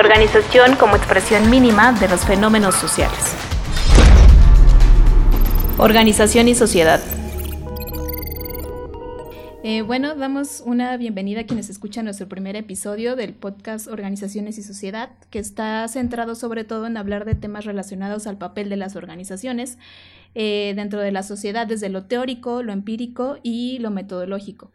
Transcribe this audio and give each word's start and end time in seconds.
organización 0.00 0.76
como 0.76 0.96
expresión 0.96 1.50
mínima 1.50 1.92
de 1.92 2.08
los 2.08 2.24
fenómenos 2.24 2.74
sociales. 2.74 3.34
Organización 5.76 6.48
y 6.48 6.54
sociedad. 6.54 7.00
Eh, 9.62 9.82
bueno, 9.82 10.14
damos 10.14 10.62
una 10.64 10.96
bienvenida 10.96 11.40
a 11.42 11.44
quienes 11.44 11.68
escuchan 11.68 12.06
nuestro 12.06 12.28
primer 12.28 12.56
episodio 12.56 13.14
del 13.14 13.34
podcast 13.34 13.88
Organizaciones 13.88 14.56
y 14.56 14.62
Sociedad, 14.62 15.10
que 15.28 15.38
está 15.38 15.86
centrado 15.86 16.34
sobre 16.34 16.64
todo 16.64 16.86
en 16.86 16.96
hablar 16.96 17.26
de 17.26 17.34
temas 17.34 17.66
relacionados 17.66 18.26
al 18.26 18.38
papel 18.38 18.70
de 18.70 18.78
las 18.78 18.96
organizaciones 18.96 19.76
eh, 20.34 20.72
dentro 20.76 21.00
de 21.00 21.12
la 21.12 21.22
sociedad, 21.22 21.66
desde 21.66 21.90
lo 21.90 22.04
teórico, 22.04 22.62
lo 22.62 22.72
empírico 22.72 23.38
y 23.42 23.78
lo 23.80 23.90
metodológico. 23.90 24.72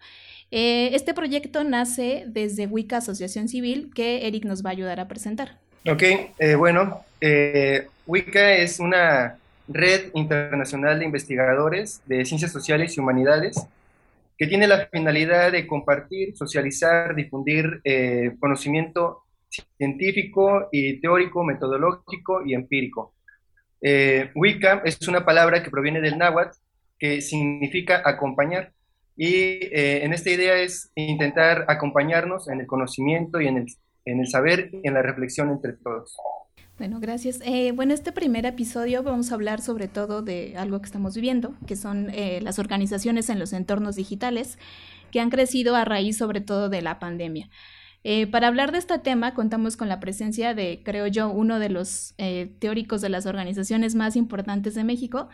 Eh, 0.51 0.91
este 0.93 1.13
proyecto 1.13 1.63
nace 1.63 2.25
desde 2.27 2.67
Wicca 2.67 2.97
Asociación 2.97 3.47
Civil, 3.47 3.91
que 3.93 4.27
Eric 4.27 4.45
nos 4.45 4.63
va 4.63 4.69
a 4.69 4.73
ayudar 4.73 4.99
a 4.99 5.07
presentar. 5.07 5.57
Ok, 5.89 6.03
bueno, 6.57 7.03
Wicca 8.07 8.53
es 8.53 8.79
una 8.79 9.37
red 9.67 10.11
internacional 10.13 10.99
de 10.99 11.05
investigadores 11.05 12.01
de 12.05 12.25
ciencias 12.25 12.51
sociales 12.51 12.95
y 12.95 12.99
humanidades 12.99 13.67
que 14.37 14.47
tiene 14.47 14.67
la 14.67 14.87
finalidad 14.87 15.51
de 15.51 15.65
compartir, 15.65 16.35
socializar, 16.35 17.15
difundir 17.15 17.79
eh, 17.83 18.35
conocimiento 18.39 19.23
científico 19.77 20.67
y 20.71 20.99
teórico, 20.99 21.43
metodológico 21.43 22.45
y 22.45 22.53
empírico. 22.53 23.13
Eh, 23.81 24.31
Wicca 24.35 24.81
es 24.83 25.07
una 25.07 25.23
palabra 25.23 25.63
que 25.63 25.69
proviene 25.69 26.01
del 26.01 26.17
náhuatl, 26.17 26.57
que 26.99 27.21
significa 27.21 28.01
acompañar. 28.03 28.73
Y 29.15 29.33
eh, 29.33 30.03
en 30.03 30.13
esta 30.13 30.29
idea 30.29 30.57
es 30.57 30.91
intentar 30.95 31.65
acompañarnos 31.67 32.49
en 32.49 32.59
el 32.59 32.67
conocimiento 32.67 33.39
y 33.39 33.47
en 33.47 33.57
el, 33.57 33.65
en 34.05 34.19
el 34.19 34.27
saber 34.27 34.69
y 34.71 34.87
en 34.87 34.93
la 34.93 35.01
reflexión 35.01 35.51
entre 35.51 35.73
todos. 35.73 36.15
Bueno, 36.77 36.99
gracias. 36.99 37.39
Eh, 37.45 37.71
bueno, 37.71 37.93
este 37.93 38.11
primer 38.11 38.45
episodio 38.45 39.01
vamos 39.01 39.31
a 39.31 39.35
hablar 39.35 39.61
sobre 39.61 39.87
todo 39.87 40.21
de 40.21 40.57
algo 40.57 40.79
que 40.81 40.87
estamos 40.87 41.15
viviendo, 41.15 41.53
que 41.65 41.77
son 41.77 42.09
eh, 42.09 42.41
las 42.41 42.59
organizaciones 42.59 43.29
en 43.29 43.39
los 43.39 43.53
entornos 43.53 43.95
digitales, 43.95 44.59
que 45.09 45.21
han 45.21 45.29
crecido 45.29 45.77
a 45.77 45.85
raíz 45.85 46.17
sobre 46.17 46.41
todo 46.41 46.67
de 46.67 46.81
la 46.81 46.99
pandemia. 46.99 47.49
Eh, 48.03 48.27
para 48.27 48.47
hablar 48.47 48.73
de 48.73 48.79
este 48.79 48.99
tema 48.99 49.33
contamos 49.33 49.77
con 49.77 49.87
la 49.87 50.01
presencia 50.01 50.53
de, 50.53 50.81
creo 50.83 51.07
yo, 51.07 51.29
uno 51.29 51.59
de 51.59 51.69
los 51.69 52.13
teóricos 52.59 53.01
de 53.01 53.09
las 53.09 53.25
organizaciones 53.25 53.95
más 53.95 54.15
importantes 54.17 54.75
de 54.75 54.83
México, 54.83 55.29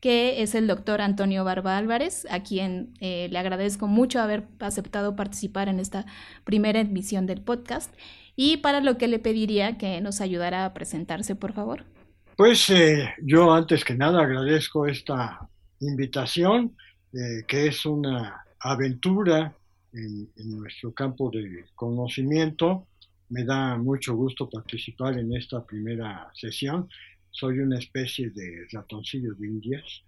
que 0.00 0.42
es 0.42 0.54
el 0.54 0.66
doctor 0.66 1.00
Antonio 1.00 1.44
Barba 1.44 1.76
Álvarez, 1.76 2.26
a 2.30 2.42
quien 2.42 2.94
le 3.00 3.38
agradezco 3.38 3.86
mucho 3.86 4.20
haber 4.20 4.44
aceptado 4.60 5.16
participar 5.16 5.68
en 5.68 5.80
esta 5.80 6.06
primera 6.44 6.80
emisión 6.80 7.26
del 7.26 7.40
podcast 7.40 7.92
y 8.36 8.58
para 8.58 8.80
lo 8.80 8.98
que 8.98 9.08
le 9.08 9.18
pediría 9.18 9.78
que 9.78 10.00
nos 10.00 10.20
ayudara 10.20 10.66
a 10.66 10.74
presentarse, 10.74 11.34
por 11.34 11.54
favor. 11.54 11.84
Pues 12.36 12.68
eh, 12.68 13.14
yo 13.22 13.52
antes 13.52 13.82
que 13.82 13.94
nada 13.94 14.22
agradezco 14.22 14.86
esta 14.86 15.48
invitación, 15.80 16.76
eh, 17.14 17.44
que 17.48 17.68
es 17.68 17.86
una 17.86 18.44
aventura 18.60 19.56
en, 19.94 20.28
nuestro 20.36 20.92
campo 20.92 21.30
de 21.30 21.64
conocimiento. 21.74 22.86
Me 23.30 23.44
da 23.44 23.76
mucho 23.78 24.14
gusto 24.14 24.50
participar 24.50 25.18
en 25.18 25.34
esta 25.34 25.64
primera 25.64 26.30
sesión. 26.34 26.88
Soy 27.38 27.58
una 27.58 27.78
especie 27.78 28.30
de 28.30 28.66
ratoncillo 28.72 29.34
de 29.34 29.46
indias 29.46 30.02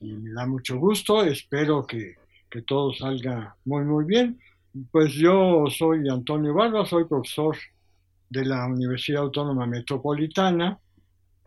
y 0.00 0.12
me 0.12 0.30
da 0.30 0.46
mucho 0.46 0.78
gusto. 0.78 1.24
Espero 1.24 1.84
que, 1.84 2.14
que 2.48 2.62
todo 2.62 2.94
salga 2.94 3.56
muy, 3.64 3.82
muy 3.82 4.04
bien. 4.04 4.38
Pues 4.92 5.12
yo 5.14 5.64
soy 5.76 6.08
Antonio 6.08 6.54
Barba, 6.54 6.86
soy 6.86 7.04
profesor 7.06 7.56
de 8.30 8.44
la 8.44 8.64
Universidad 8.66 9.22
Autónoma 9.22 9.66
Metropolitana 9.66 10.78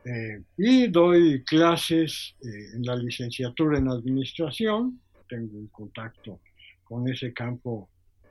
eh, 0.03 0.43
y 0.57 0.87
doy 0.87 1.45
clases 1.45 2.35
eh, 2.41 2.75
en 2.75 2.83
la 2.83 2.97
licenciatura 2.97 3.77
en 3.77 3.87
administración. 3.87 4.99
Tengo 5.29 5.57
un 5.57 5.67
contacto 5.67 6.41
con 6.83 7.07
ese 7.07 7.31
campo 7.31 7.87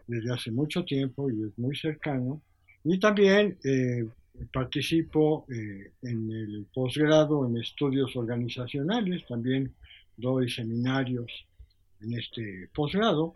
desde 0.07 0.35
hace 0.35 0.51
mucho 0.51 0.85
tiempo 0.85 1.31
y 1.31 1.45
es 1.45 1.59
muy 1.59 1.75
cercano. 1.75 2.43
Y 2.85 3.01
también 3.01 3.57
eh, 3.65 4.05
participo 4.53 5.47
en 5.49 6.31
el 6.31 6.67
posgrado 6.75 7.47
en 7.47 7.57
estudios 7.59 8.15
organizacionales, 8.17 9.25
también 9.27 9.75
doy 10.17 10.51
seminarios 10.51 11.47
en 12.01 12.19
este 12.19 12.69
posgrado. 12.75 13.35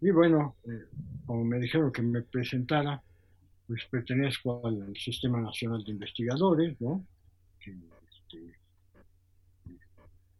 Y 0.00 0.10
bueno, 0.10 0.56
eh, 0.64 0.86
como 1.26 1.44
me 1.44 1.58
dijeron 1.58 1.92
que 1.92 2.02
me 2.02 2.22
presentara, 2.22 3.02
pues 3.66 3.84
pertenezco 3.90 4.66
al 4.66 4.96
Sistema 4.96 5.40
Nacional 5.40 5.84
de 5.84 5.92
Investigadores, 5.92 6.80
¿no? 6.80 7.06
Este, 7.60 8.58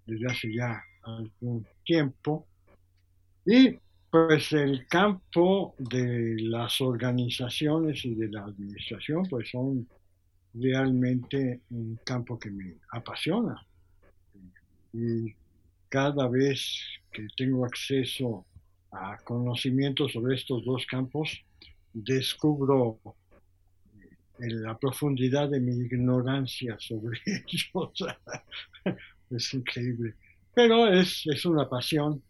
desde 0.07 0.27
hace 0.27 0.53
ya 0.53 0.83
algún 1.03 1.67
tiempo. 1.85 2.47
Y 3.47 3.79
pues 4.13 4.53
el 4.53 4.87
campo 4.89 5.75
de 5.79 6.37
las 6.39 6.83
organizaciones 6.83 8.05
y 8.05 8.15
de 8.15 8.29
la 8.29 8.45
administración, 8.45 9.23
pues 9.31 9.49
son 9.49 9.89
realmente 10.53 11.63
un 11.71 11.99
campo 12.05 12.39
que 12.39 12.51
me 12.51 12.75
apasiona. 12.91 13.67
Y 14.93 15.35
cada 15.89 16.29
vez 16.29 16.79
que 17.11 17.27
tengo 17.39 17.65
acceso 17.65 18.45
a 18.91 19.17
conocimiento 19.25 20.07
sobre 20.11 20.35
estos 20.35 20.63
dos 20.63 20.85
campos, 20.85 21.43
descubro 21.95 23.01
en 24.41 24.51
eh, 24.51 24.55
la 24.57 24.77
profundidad 24.77 25.49
de 25.49 25.59
mi 25.59 25.73
ignorancia 25.87 26.77
sobre 26.79 27.19
ellos. 27.25 28.05
es 29.31 29.55
increíble. 29.55 30.17
Pero 30.55 30.87
es, 30.93 31.27
es 31.29 31.47
una 31.47 31.67
pasión. 31.67 32.23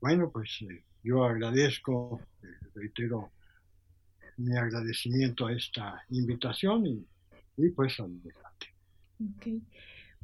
Bueno, 0.00 0.30
pues 0.30 0.58
eh, 0.62 0.84
yo 1.02 1.24
agradezco, 1.24 2.20
eh, 2.42 2.46
reitero 2.74 3.30
mi 4.36 4.56
agradecimiento 4.56 5.46
a 5.46 5.52
esta 5.52 6.02
invitación 6.10 6.86
y, 6.86 7.06
y 7.56 7.70
pues 7.70 7.98
adelante. 7.98 8.74
Okay. 9.36 9.62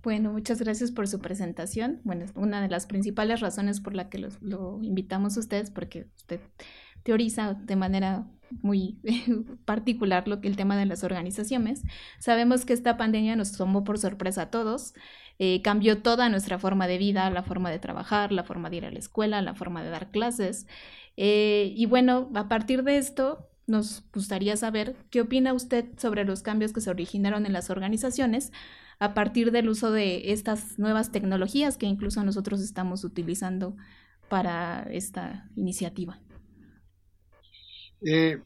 Bueno, 0.03 0.33
muchas 0.33 0.61
gracias 0.61 0.93
por 0.93 1.09
su 1.09 1.19
presentación. 1.19 2.01
Bueno, 2.05 2.27
una 2.35 2.63
de 2.63 2.69
las 2.69 2.87
principales 2.87 3.41
razones 3.41 3.81
por 3.81 3.95
la 3.95 4.09
que 4.09 4.29
lo 4.41 4.83
invitamos 4.83 5.37
a 5.37 5.41
ustedes, 5.41 5.71
porque 5.71 6.09
usted 6.17 6.41
teoriza 7.05 7.55
de 7.55 7.77
manera 7.77 8.27
muy 8.63 8.99
particular 9.65 10.29
lo 10.29 10.41
que 10.41 10.49
el 10.49 10.57
tema 10.57 10.77
de 10.77 10.87
las 10.87 11.05
organizaciones. 11.05 11.83
Sabemos 12.19 12.65
que 12.65 12.73
esta 12.73 12.97
pandemia 12.97 13.37
nos 13.37 13.53
tomó 13.53 13.85
por 13.85 13.99
sorpresa 13.99 14.43
a 14.43 14.51
todos, 14.51 14.95
eh, 15.39 15.63
cambió 15.63 16.03
toda 16.03 16.29
nuestra 16.29 16.59
forma 16.59 16.87
de 16.87 16.99
vida, 16.99 17.31
la 17.31 17.43
forma 17.43 17.71
de 17.71 17.79
trabajar, 17.79 18.33
la 18.33 18.45
forma 18.45 18.71
de 18.71 18.77
ir 18.77 18.85
a 18.87 18.91
la 18.91 18.99
escuela, 18.99 19.43
la 19.43 19.55
forma 19.55 19.83
de 19.83 19.91
dar 19.91 20.11
clases. 20.11 20.67
Eh, 21.17 21.73
y 21.77 21.87
bueno, 21.87 22.31
a 22.35 22.49
partir 22.49 22.83
de 22.83 22.99
esto, 22.99 23.49
nos 23.67 24.05
gustaría 24.13 24.57
saber 24.57 24.95
qué 25.11 25.23
opina 25.23 25.53
usted 25.53 25.87
sobre 25.97 26.25
los 26.25 26.43
cambios 26.43 26.73
que 26.73 26.81
se 26.81 26.91
originaron 26.91 27.47
en 27.47 27.53
las 27.53 27.71
organizaciones 27.71 28.53
a 28.99 29.15
partir 29.15 29.51
del 29.51 29.69
uso 29.69 29.91
de 29.91 30.33
estas 30.33 30.79
nuevas 30.79 31.11
tecnologías 31.11 31.77
que 31.77 31.87
incluso 31.87 32.23
nosotros 32.23 32.61
estamos 32.61 33.05
utilizando 33.05 33.77
para 34.29 34.87
esta 34.91 35.49
iniciativa? 35.57 36.19
Eh, 38.07 38.39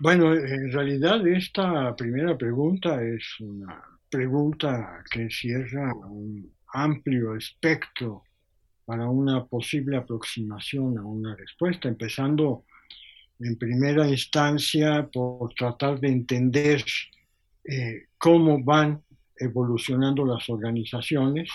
bueno, 0.00 0.34
en 0.34 0.72
realidad 0.72 1.24
esta 1.28 1.94
primera 1.94 2.36
pregunta 2.36 3.00
es 3.02 3.22
una 3.38 3.80
pregunta 4.10 5.04
que 5.08 5.30
cierra 5.30 5.94
un 5.94 6.52
amplio 6.72 7.36
espectro 7.36 8.24
para 8.84 9.08
una 9.08 9.44
posible 9.44 9.96
aproximación 9.96 10.98
a 10.98 11.04
una 11.04 11.36
respuesta, 11.36 11.88
empezando 11.88 12.64
en 13.38 13.56
primera 13.56 14.08
instancia 14.08 15.08
por 15.12 15.54
tratar 15.54 16.00
de 16.00 16.08
entender 16.08 16.84
eh, 17.64 18.06
cómo 18.18 18.64
van 18.64 19.00
evolucionando 19.36 20.26
las 20.26 20.48
organizaciones, 20.50 21.48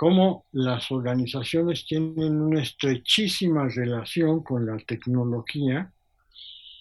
cómo 0.00 0.46
las 0.52 0.90
organizaciones 0.90 1.84
tienen 1.84 2.40
una 2.40 2.62
estrechísima 2.62 3.68
relación 3.68 4.42
con 4.42 4.64
la 4.64 4.78
tecnología 4.78 5.92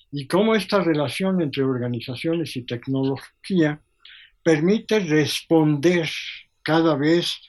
y 0.10 0.26
cómo 0.26 0.56
esta 0.56 0.82
relación 0.82 1.42
entre 1.42 1.64
organizaciones 1.64 2.56
y 2.56 2.62
tecnología 2.62 3.82
permite 4.42 5.02
responder 5.02 6.10
cada 6.64 6.96
vez 6.96 7.42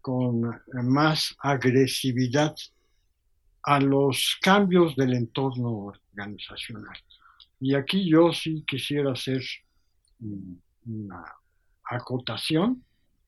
con 0.00 0.42
más 0.84 1.34
agresividad 1.40 2.54
a 3.64 3.80
los 3.80 4.38
cambios 4.40 4.94
del 4.94 5.12
entorno 5.14 5.92
organizacional. 5.92 6.98
Y 7.58 7.74
aquí 7.74 8.08
yo 8.08 8.32
sí 8.32 8.62
quisiera 8.64 9.10
hacer 9.10 9.42
una 10.20 11.24
acotación. 11.82 12.84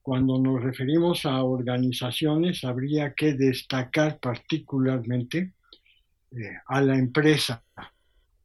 Cuando 0.09 0.39
nos 0.39 0.63
referimos 0.63 1.27
a 1.27 1.43
organizaciones, 1.43 2.65
habría 2.65 3.13
que 3.13 3.35
destacar 3.35 4.19
particularmente 4.19 5.53
eh, 6.31 6.57
a 6.67 6.81
la 6.81 6.97
empresa, 6.97 7.63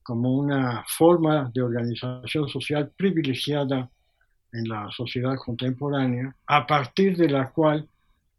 como 0.04 0.34
una 0.34 0.84
forma 0.86 1.50
de 1.54 1.62
organización 1.62 2.50
social 2.50 2.92
privilegiada 2.98 3.90
en 4.52 4.68
la 4.68 4.90
sociedad 4.92 5.38
contemporánea, 5.38 6.36
a 6.48 6.68
partir 6.68 7.16
de 7.16 7.30
la 7.30 7.50
cual 7.50 7.88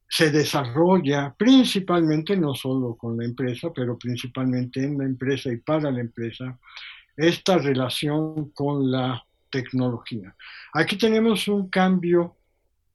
se 0.06 0.30
desarrolla 0.30 1.34
principalmente, 1.34 2.36
no 2.36 2.54
solo 2.54 2.94
con 2.94 3.16
la 3.16 3.24
empresa, 3.24 3.72
pero 3.74 3.96
principalmente 3.96 4.84
en 4.84 4.98
la 4.98 5.04
empresa 5.04 5.50
y 5.50 5.56
para 5.56 5.90
la 5.90 6.00
empresa, 6.00 6.58
esta 7.16 7.56
relación 7.56 8.50
con 8.50 8.90
la 8.90 9.24
tecnología. 9.48 10.36
Aquí 10.74 10.98
tenemos 10.98 11.48
un 11.48 11.70
cambio 11.70 12.36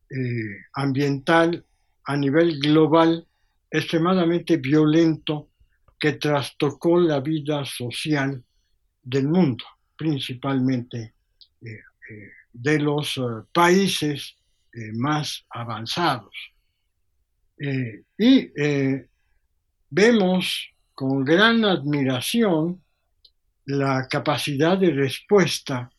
eh, 0.09 0.65
ambiental 0.73 1.63
a 2.06 2.17
nivel 2.17 2.59
global 2.59 3.27
extremadamente 3.69 4.57
violento 4.57 5.50
que 6.00 6.13
trastocó 6.13 7.00
la 7.00 7.19
vida 7.19 7.63
social 7.65 8.44
del 9.03 9.27
mundo, 9.27 9.63
principalmente 9.95 11.13
eh, 11.61 11.67
eh, 11.69 12.31
de 12.51 12.79
los 12.79 13.19
países 13.53 14.35
más 14.94 15.45
avanzados. 15.50 16.33
y 18.17 18.51
vemos 19.89 20.69
con 20.95 21.25
gran 21.25 21.65
admiración 21.65 22.81
la 23.65 24.07
capacidad 24.07 24.77
de 24.77 24.91
respuesta 24.91 25.91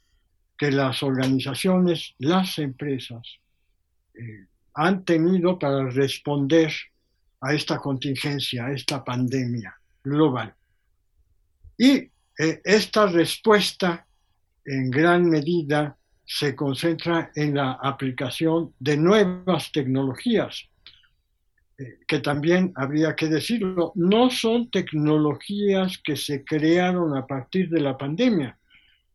que 0.56 0.70
las 0.70 1.02
organizaciones, 1.02 2.14
las 2.18 2.58
empresas, 2.58 3.40
han 4.74 5.04
tenido 5.04 5.58
para 5.58 5.88
responder 5.90 6.72
a 7.40 7.54
esta 7.54 7.78
contingencia, 7.78 8.66
a 8.66 8.72
esta 8.72 9.02
pandemia 9.04 9.74
global. 10.02 10.54
Y 11.76 12.10
eh, 12.38 12.60
esta 12.64 13.06
respuesta 13.06 14.06
en 14.64 14.90
gran 14.90 15.28
medida 15.28 15.96
se 16.24 16.54
concentra 16.54 17.32
en 17.34 17.56
la 17.56 17.72
aplicación 17.72 18.74
de 18.78 18.96
nuevas 18.96 19.72
tecnologías, 19.72 20.68
eh, 21.78 21.98
que 22.06 22.20
también 22.20 22.72
habría 22.76 23.16
que 23.16 23.26
decirlo, 23.26 23.92
no 23.96 24.30
son 24.30 24.70
tecnologías 24.70 25.98
que 26.04 26.16
se 26.16 26.44
crearon 26.44 27.16
a 27.16 27.26
partir 27.26 27.68
de 27.68 27.80
la 27.80 27.98
pandemia, 27.98 28.56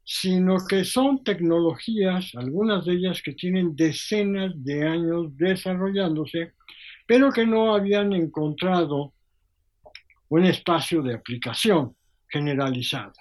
sino 0.05 0.57
que 0.67 0.85
son 0.85 1.23
tecnologías, 1.23 2.31
algunas 2.35 2.85
de 2.85 2.93
ellas 2.93 3.21
que 3.23 3.33
tienen 3.33 3.75
decenas 3.75 4.53
de 4.55 4.87
años 4.87 5.35
desarrollándose, 5.35 6.53
pero 7.07 7.31
que 7.31 7.45
no 7.45 7.73
habían 7.73 8.13
encontrado 8.13 9.13
un 10.29 10.45
espacio 10.45 11.01
de 11.01 11.15
aplicación 11.15 11.95
generalizada. 12.29 13.13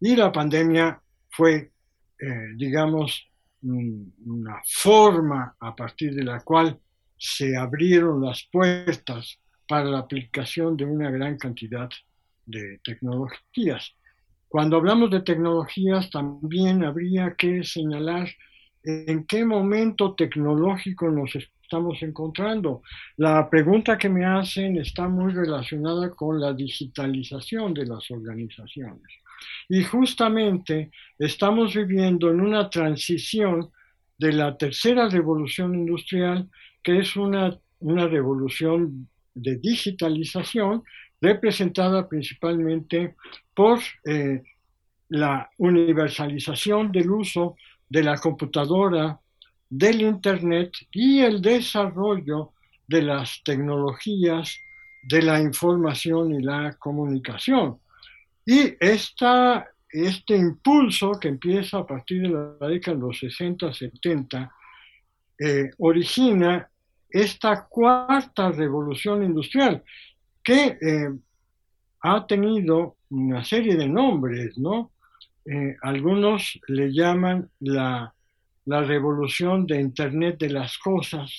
Y 0.00 0.16
la 0.16 0.32
pandemia 0.32 1.00
fue, 1.30 1.72
eh, 2.18 2.48
digamos, 2.56 3.24
una 3.62 4.60
forma 4.66 5.54
a 5.60 5.76
partir 5.76 6.12
de 6.14 6.24
la 6.24 6.40
cual 6.40 6.76
se 7.16 7.56
abrieron 7.56 8.20
las 8.20 8.48
puertas 8.50 9.38
para 9.68 9.84
la 9.84 10.00
aplicación 10.00 10.76
de 10.76 10.84
una 10.84 11.08
gran 11.10 11.38
cantidad 11.38 11.88
de 12.44 12.80
tecnologías. 12.82 13.94
Cuando 14.52 14.76
hablamos 14.76 15.08
de 15.08 15.22
tecnologías, 15.22 16.10
también 16.10 16.84
habría 16.84 17.34
que 17.38 17.64
señalar 17.64 18.28
en 18.84 19.24
qué 19.24 19.46
momento 19.46 20.14
tecnológico 20.14 21.10
nos 21.10 21.34
estamos 21.34 22.02
encontrando. 22.02 22.82
La 23.16 23.48
pregunta 23.48 23.96
que 23.96 24.10
me 24.10 24.26
hacen 24.26 24.76
está 24.76 25.08
muy 25.08 25.32
relacionada 25.32 26.10
con 26.10 26.38
la 26.38 26.52
digitalización 26.52 27.72
de 27.72 27.86
las 27.86 28.10
organizaciones. 28.10 29.08
Y 29.70 29.84
justamente 29.84 30.90
estamos 31.18 31.74
viviendo 31.74 32.30
en 32.30 32.42
una 32.42 32.68
transición 32.68 33.70
de 34.18 34.34
la 34.34 34.54
tercera 34.58 35.08
revolución 35.08 35.74
industrial 35.74 36.50
que 36.82 36.98
es 36.98 37.16
una, 37.16 37.58
una 37.78 38.06
revolución 38.06 39.08
de 39.32 39.56
digitalización 39.56 40.82
representada 41.22 42.08
principalmente 42.08 43.14
por 43.54 43.78
eh, 44.04 44.42
la 45.08 45.48
universalización 45.58 46.90
del 46.90 47.10
uso 47.10 47.56
de 47.88 48.02
la 48.02 48.18
computadora, 48.18 49.18
del 49.70 50.02
Internet 50.02 50.72
y 50.90 51.20
el 51.20 51.40
desarrollo 51.40 52.52
de 52.86 53.02
las 53.02 53.40
tecnologías 53.44 54.58
de 55.04 55.22
la 55.22 55.40
información 55.40 56.34
y 56.34 56.42
la 56.42 56.76
comunicación. 56.78 57.78
Y 58.44 58.74
esta, 58.80 59.66
este 59.88 60.36
impulso 60.36 61.12
que 61.20 61.28
empieza 61.28 61.78
a 61.78 61.86
partir 61.86 62.22
de 62.22 62.28
la 62.28 62.68
década 62.68 62.96
de 62.96 63.02
los 63.02 63.18
60, 63.18 63.72
70, 63.72 64.52
eh, 65.38 65.70
origina 65.78 66.68
esta 67.08 67.66
cuarta 67.68 68.50
revolución 68.50 69.22
industrial, 69.22 69.82
que 70.42 70.78
eh, 70.80 71.10
ha 72.00 72.26
tenido 72.26 72.96
una 73.10 73.44
serie 73.44 73.76
de 73.76 73.88
nombres, 73.88 74.58
¿no? 74.58 74.90
Eh, 75.44 75.76
algunos 75.82 76.60
le 76.68 76.92
llaman 76.92 77.50
la, 77.60 78.14
la, 78.66 78.82
revolución 78.82 79.66
de 79.66 79.80
Internet 79.80 80.38
de 80.38 80.50
las 80.50 80.78
cosas, 80.78 81.30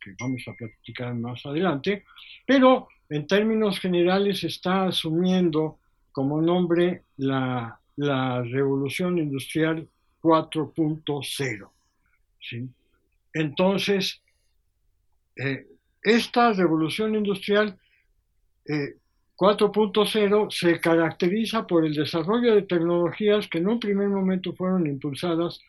que 0.00 0.14
vamos 0.18 0.42
a 0.48 0.54
platicar 0.54 1.14
más 1.14 1.44
adelante, 1.44 2.04
pero 2.46 2.88
en 3.10 3.26
términos 3.26 3.78
generales 3.78 4.44
está 4.44 4.84
asumiendo 4.84 5.78
como 6.12 6.40
nombre 6.40 7.02
la, 7.18 7.78
la 7.96 8.42
revolución 8.42 9.18
industrial 9.18 9.86
4.0. 10.22 11.70
¿sí? 12.40 12.68
Entonces, 13.34 14.20
eh, 15.36 15.66
esta 16.02 16.52
revolución 16.52 17.14
industrial 17.14 17.78
4.0 18.66 20.44
eh, 20.44 20.46
se 20.50 20.80
caracteriza 20.80 21.66
por 21.66 21.84
el 21.84 21.94
desarrollo 21.94 22.54
de 22.54 22.62
tecnologías 22.62 23.48
que 23.48 23.58
en 23.58 23.68
un 23.68 23.80
primer 23.80 24.08
momento 24.08 24.54
fueron 24.54 24.86
impulsadas 24.86 25.60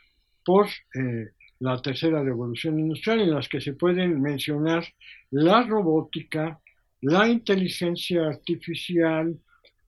por 0.45 0.67
eh, 0.95 1.31
la 1.59 1.81
tercera 1.81 2.23
revolución 2.23 2.79
industrial, 2.79 3.21
en 3.21 3.35
las 3.35 3.47
que 3.47 3.61
se 3.61 3.73
pueden 3.73 4.19
mencionar 4.21 4.83
la 5.29 5.63
robótica, 5.63 6.59
la 7.01 7.27
inteligencia 7.27 8.27
artificial, 8.27 9.37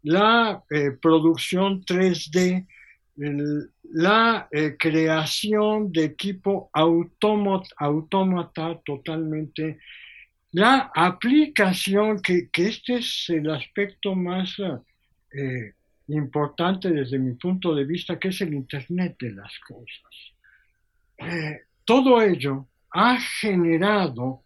la 0.04 0.64
producción 1.02 1.84
3D, 1.84 2.68
la 3.16 4.48
eh, 4.52 4.76
creación 4.78 5.92
de 5.92 6.06
equipo 6.06 6.70
autómata 6.74 8.82
totalmente, 8.84 9.80
la 10.54 10.92
aplicación, 10.94 12.22
que, 12.22 12.50
este 12.54 12.96
es 12.96 13.26
el 13.30 13.50
aspecto 13.50 14.16
más 14.16 14.56
eh, 14.60 15.74
importante 16.08 16.92
desde 16.92 17.18
mi 17.18 17.34
punto 17.34 17.74
de 17.74 17.86
vista, 17.86 18.20
que 18.20 18.30
es 18.30 18.42
el 18.42 18.54
Internet 18.54 19.18
de 19.20 19.32
las 19.34 19.52
cosas. 19.68 20.34
Eh, 21.18 21.62
todo 21.86 22.22
ello 22.22 22.68
ha 22.92 23.20
generado 23.20 24.44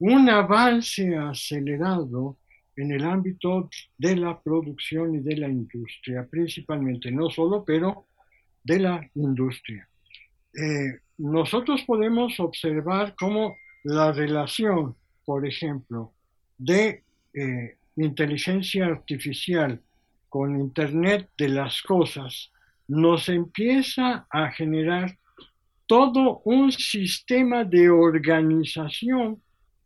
un 0.00 0.28
avance 0.28 1.16
acelerado 1.16 2.38
en 2.76 2.90
el 2.90 3.04
ámbito 3.04 3.70
de 3.96 4.16
la 4.16 4.40
producción 4.40 5.14
y 5.14 5.20
de 5.20 5.36
la 5.36 5.48
industria, 5.48 6.26
principalmente, 6.28 7.10
no 7.10 7.30
solo, 7.30 7.64
pero 7.64 8.08
de 8.62 8.80
la 8.80 9.08
industria. 9.14 9.88
Eh, 10.52 10.98
nosotros 11.18 11.82
podemos 11.86 12.40
observar 12.40 13.14
cómo 13.16 13.56
la 13.84 14.12
relación, 14.12 14.96
por 15.24 15.46
ejemplo, 15.46 16.12
de 16.58 17.02
eh, 17.32 17.76
inteligencia 17.96 18.86
artificial 18.86 19.80
con 20.28 20.60
Internet 20.60 21.30
de 21.38 21.48
las 21.48 21.82
cosas 21.82 22.50
nos 22.88 23.28
empieza 23.28 24.26
a 24.30 24.50
generar 24.50 25.16
todo 25.86 26.40
un 26.44 26.72
sistema 26.72 27.64
de 27.64 27.88
organización 27.90 29.40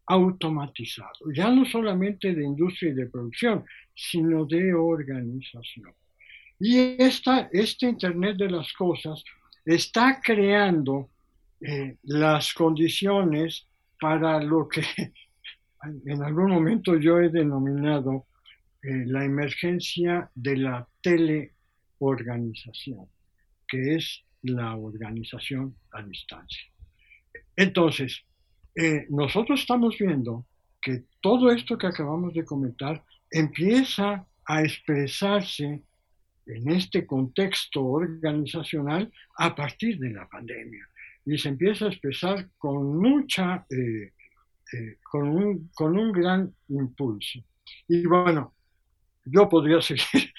automatizado, 0.07 1.33
ya 1.35 1.51
no 1.51 1.67
solamente 1.67 2.35
de 2.35 2.45
industria 2.45 2.93
y 2.93 2.95
de 2.95 3.07
producción, 3.07 3.65
sino 3.95 4.47
de 4.47 4.73
organización. 4.73 5.93
Y 6.59 6.79
esta, 7.03 7.49
este 7.53 7.87
Internet 7.87 8.37
de 8.39 8.51
las 8.51 8.73
Cosas 8.73 9.23
está 9.65 10.21
creando 10.23 11.11
eh, 11.61 11.97
las 12.05 12.55
condiciones 12.55 13.67
para 14.01 14.43
lo 14.43 14.69
que 14.69 14.83
en 16.07 16.23
algún 16.23 16.51
momento 16.51 16.99
yo 16.99 17.21
he 17.21 17.29
denominado 17.29 18.27
eh, 18.83 19.05
la 19.07 19.25
emergencia 19.25 20.31
de 20.35 20.57
la 20.57 20.89
teleorganización, 21.03 23.07
que 23.67 23.97
es 23.97 24.25
la 24.43 24.77
organización 24.77 25.75
a 25.93 26.03
distancia. 26.03 26.65
Entonces, 27.57 28.25
eh, 28.75 29.07
nosotros 29.11 29.61
estamos 29.61 29.97
viendo 29.99 30.47
que 30.81 31.05
todo 31.21 31.51
esto 31.51 31.77
que 31.77 31.89
acabamos 31.89 32.33
de 32.35 32.45
comentar 32.45 33.03
empieza 33.31 34.27
a 34.47 34.63
expresarse 34.63 35.83
en 36.47 36.71
este 36.71 37.07
contexto 37.07 37.85
organizacional 37.85 39.13
a 39.37 39.55
partir 39.55 39.99
de 39.99 40.11
la 40.11 40.27
pandemia. 40.29 40.89
Y 41.27 41.37
se 41.37 41.51
empieza 41.51 41.87
a 41.87 41.89
expresar 41.89 42.49
con 42.57 42.99
mucha, 42.99 43.67
eh, 43.71 44.13
eh, 44.73 44.97
con, 45.03 45.29
un, 45.29 45.71
con 45.75 45.99
un 45.99 46.13
gran 46.13 46.53
impulso. 46.69 47.41
Y 47.87 48.07
bueno, 48.07 48.55
yo 49.25 49.49
podría 49.49 49.81
seguir 49.83 50.33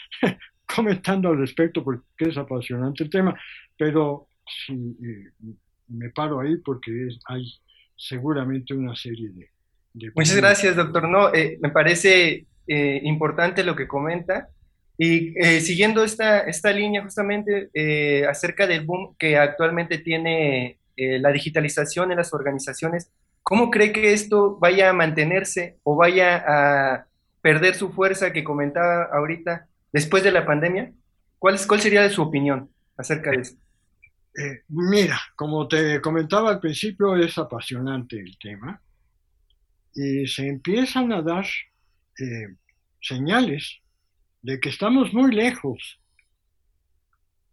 comentando 0.66 1.30
al 1.30 1.38
respecto 1.38 1.84
porque 1.84 2.04
es 2.20 2.38
apasionante 2.38 3.04
el 3.04 3.10
tema, 3.10 3.40
pero 3.78 4.28
si, 4.46 4.74
eh, 4.74 5.32
me 5.88 6.10
paro 6.10 6.40
ahí 6.40 6.58
porque 6.58 7.10
hay 7.26 7.46
seguramente 7.96 8.74
una 8.74 8.96
serie 8.96 9.30
de... 9.30 9.50
Muchas 10.16 10.36
gracias, 10.36 10.76
doctor. 10.76 11.10
No, 11.10 11.32
me 11.32 11.70
parece 11.72 12.46
importante 12.68 13.64
lo 13.64 13.76
que 13.76 13.88
comenta 13.88 14.50
y 15.02 15.34
eh, 15.40 15.62
siguiendo 15.62 16.04
esta, 16.04 16.42
esta 16.42 16.74
línea 16.74 17.02
justamente 17.02 17.70
eh, 17.74 18.26
acerca 18.28 18.68
del 18.68 18.86
boom 18.86 19.16
que 19.18 19.38
actualmente 19.38 20.00
tiene 20.00 20.78
eh, 20.98 21.20
la 21.20 21.32
digitalización 21.32 22.12
en 22.12 22.18
las 22.18 22.34
organizaciones, 22.34 23.10
¿cómo 23.44 23.72
cree 23.72 23.92
que 23.92 24.14
esto 24.14 24.58
vaya 24.60 24.90
a 24.90 24.94
mantenerse 24.94 25.78
o 25.84 25.96
vaya 25.96 26.44
a 26.48 27.06
perder 27.42 27.76
su 27.76 27.92
fuerza 27.92 28.34
que 28.34 28.44
comentaba 28.44 29.10
ahorita 29.12 29.68
después 29.92 30.24
de 30.24 30.32
la 30.32 30.46
pandemia? 30.46 30.92
¿Cuál, 31.38 31.56
es, 31.56 31.66
cuál 31.66 31.82
sería 31.82 32.10
su 32.10 32.22
opinión 32.22 32.70
acerca 32.98 33.32
de 33.32 33.42
eso? 33.42 33.56
mira, 34.70 35.20
como 35.36 35.68
te 35.68 36.00
comentaba 36.00 36.52
al 36.52 36.60
principio, 36.60 37.16
es 37.16 37.38
apasionante 37.38 38.18
el 38.18 38.38
tema 38.38 38.82
y 39.94 40.28
se 40.28 40.48
empiezan 40.48 41.12
a 41.12 41.22
dar 41.22 41.46
señales 43.02 43.82
de 44.42 44.60
que 44.60 44.70
estamos 44.70 45.14
muy 45.14 45.34
lejos 45.34 46.00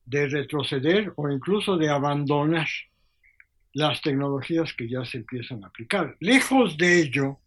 de 0.04 0.28
retroceder 0.28 1.12
o 1.16 1.28
incluso 1.28 1.76
de 1.76 1.90
abandonar 1.90 2.68
las 3.76 4.00
tecnologías 4.00 4.72
que 4.72 4.88
ya 4.88 5.04
se 5.04 5.18
empiezan 5.18 5.62
a 5.62 5.66
aplicar. 5.66 6.16
Lejos 6.20 6.78
de 6.78 6.98
ello, 6.98 7.40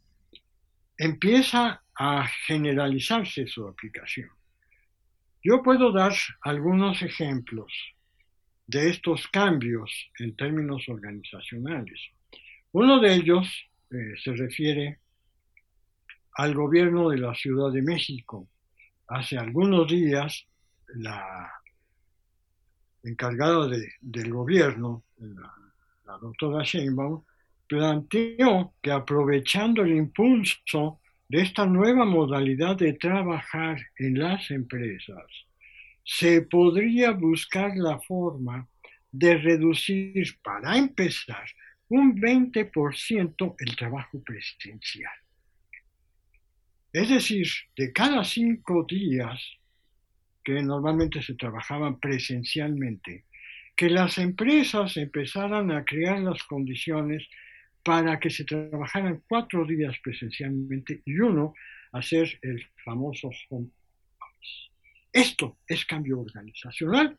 empieza 0.95 1.81
a 1.95 2.27
generalizarse 2.45 3.47
su 3.47 3.67
aplicación. 3.67 4.29
Yo 5.43 5.63
puedo 5.63 5.91
dar 5.91 6.13
algunos 6.41 7.01
ejemplos 7.01 7.73
de 8.67 8.91
estos 8.91 9.27
cambios 9.29 9.91
en 10.19 10.35
términos 10.35 10.87
organizacionales. 10.87 11.99
Uno 12.73 12.99
de 12.99 13.15
ellos 13.15 13.47
eh, 13.89 14.13
se 14.23 14.35
refiere 14.35 14.99
al 16.35 16.53
gobierno 16.53 17.09
de 17.09 17.17
la 17.17 17.33
Ciudad 17.33 17.71
de 17.71 17.81
México, 17.81 18.47
hace 19.07 19.35
algunos 19.35 19.87
días 19.87 20.45
la 20.93 21.51
encargada 23.01 23.67
del 23.99 24.31
gobierno, 24.31 25.03
la, 25.17 25.68
la 26.09 26.17
doctora 26.17 26.63
Sheinbaum, 26.63 27.23
planteó 27.67 28.73
que 28.81 28.91
aprovechando 28.91 29.83
el 29.83 29.91
impulso 29.91 30.99
de 31.27 31.41
esta 31.41 31.67
nueva 31.67 32.03
modalidad 32.03 32.75
de 32.75 32.93
trabajar 32.93 33.77
en 33.97 34.17
las 34.17 34.49
empresas, 34.49 35.23
se 36.03 36.41
podría 36.41 37.11
buscar 37.11 37.77
la 37.77 37.99
forma 37.99 38.67
de 39.11 39.37
reducir, 39.37 40.39
para 40.41 40.75
empezar, 40.77 41.45
un 41.89 42.19
20% 42.19 43.55
el 43.59 43.75
trabajo 43.75 44.19
presencial. 44.23 45.13
Es 46.91 47.09
decir, 47.09 47.47
de 47.75 47.93
cada 47.93 48.23
cinco 48.23 48.83
días 48.89 49.39
que 50.43 50.63
normalmente 50.63 51.21
se 51.21 51.35
trabajaban 51.35 51.99
presencialmente, 51.99 53.25
que 53.79 53.89
las 53.89 54.17
empresas 54.17 54.97
empezaran 54.97 55.71
a 55.71 55.85
crear 55.85 56.19
las 56.19 56.43
condiciones 56.43 57.25
para 57.81 58.19
que 58.19 58.29
se 58.29 58.43
trabajaran 58.43 59.23
cuatro 59.25 59.65
días 59.65 59.95
presencialmente 60.03 61.01
y 61.05 61.17
uno 61.17 61.53
hacer 61.93 62.27
el 62.41 62.61
famoso 62.83 63.29
home 63.49 63.69
office. 64.19 64.69
Esto 65.13 65.59
es 65.65 65.85
cambio 65.85 66.19
organizacional 66.19 67.17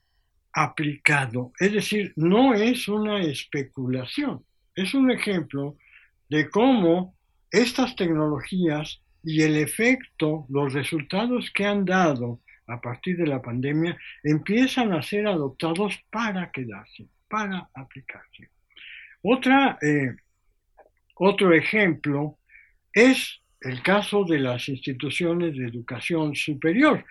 aplicado, 0.53 1.55
es 1.59 1.73
decir, 1.73 2.13
no 2.17 2.53
es 2.53 2.89
una 2.89 3.23
especulación, 3.23 4.45
es 4.75 4.93
un 4.93 5.11
ejemplo 5.11 5.79
de 6.29 6.51
cómo 6.51 7.17
estas 7.51 7.97
tecnologías 7.97 9.01
y 9.25 9.41
el 9.41 9.57
efecto, 9.57 10.45
los 10.51 10.75
resultados 10.75 11.51
que 11.55 11.65
han 11.65 11.87
dado 11.87 12.43
a 12.71 12.81
partir 12.81 13.17
de 13.17 13.27
la 13.27 13.43
pandemia 13.43 13.99
empiezan 14.23 14.93
a 14.93 15.03
ser 15.03 15.27
adoptados 15.27 15.99
para 16.11 16.51
quedarse, 16.51 17.07
para 17.29 17.69
aplicarse. 17.75 18.49
Otra, 19.23 19.79
eh, 19.83 20.15
otro 21.17 21.53
ejemplo 21.53 22.39
es 22.93 23.41
el 23.61 23.83
caso 23.83 24.25
de 24.25 24.39
las 24.39 24.69
instituciones 24.69 25.57
de 25.57 25.67
educación 25.67 26.35
superior, 26.35 27.05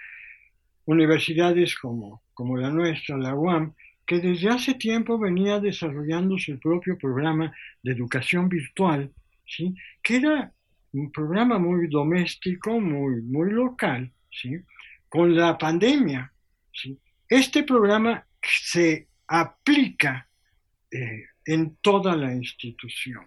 universidades 0.86 1.78
como, 1.78 2.24
como 2.34 2.58
la 2.58 2.70
nuestra, 2.70 3.18
la 3.18 3.36
UAM, 3.36 3.74
que 4.06 4.20
desde 4.20 4.50
hace 4.50 4.74
tiempo 4.74 5.20
venía 5.20 5.60
desarrollando 5.60 6.38
su 6.40 6.60
propio 6.60 6.98
programa 6.98 7.54
de 7.84 7.92
educación 7.92 8.50
virtual, 8.50 9.12
¿sí? 9.46 9.76
que 10.02 10.16
era 10.16 10.52
un 10.94 11.12
programa 11.12 11.60
muy 11.60 11.88
doméstico, 11.88 12.80
muy, 12.80 13.22
muy 13.22 13.52
local, 13.52 14.12
¿sí? 14.32 14.58
Con 15.10 15.36
la 15.36 15.58
pandemia. 15.58 16.32
Este 17.28 17.64
programa 17.64 18.26
se 18.42 19.08
aplica 19.28 20.28
eh, 20.92 21.26
en 21.46 21.76
toda 21.82 22.16
la 22.16 22.34
institución. 22.34 23.26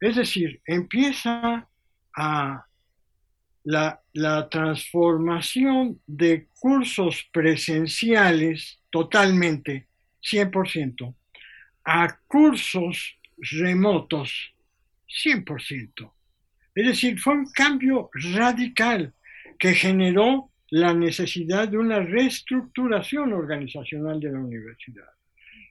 Es 0.00 0.16
decir, 0.16 0.60
empieza 0.66 1.68
a 2.16 2.66
la, 3.64 4.00
la, 4.12 4.48
transformación 4.48 6.00
de 6.06 6.48
cursos 6.58 7.28
presenciales 7.32 8.80
totalmente, 8.90 9.88
100%, 10.22 11.14
a 11.84 12.18
cursos 12.26 13.18
remotos, 13.38 14.54
100%. 15.24 16.12
Es 16.74 16.86
decir, 16.86 17.18
fue 17.18 17.34
un 17.34 17.50
cambio 17.50 18.10
radical 18.34 19.12
que 19.58 19.74
generó 19.74 20.47
la 20.70 20.92
necesidad 20.92 21.68
de 21.68 21.78
una 21.78 22.00
reestructuración 22.00 23.32
organizacional 23.32 24.20
de 24.20 24.32
la 24.32 24.38
universidad. 24.38 25.08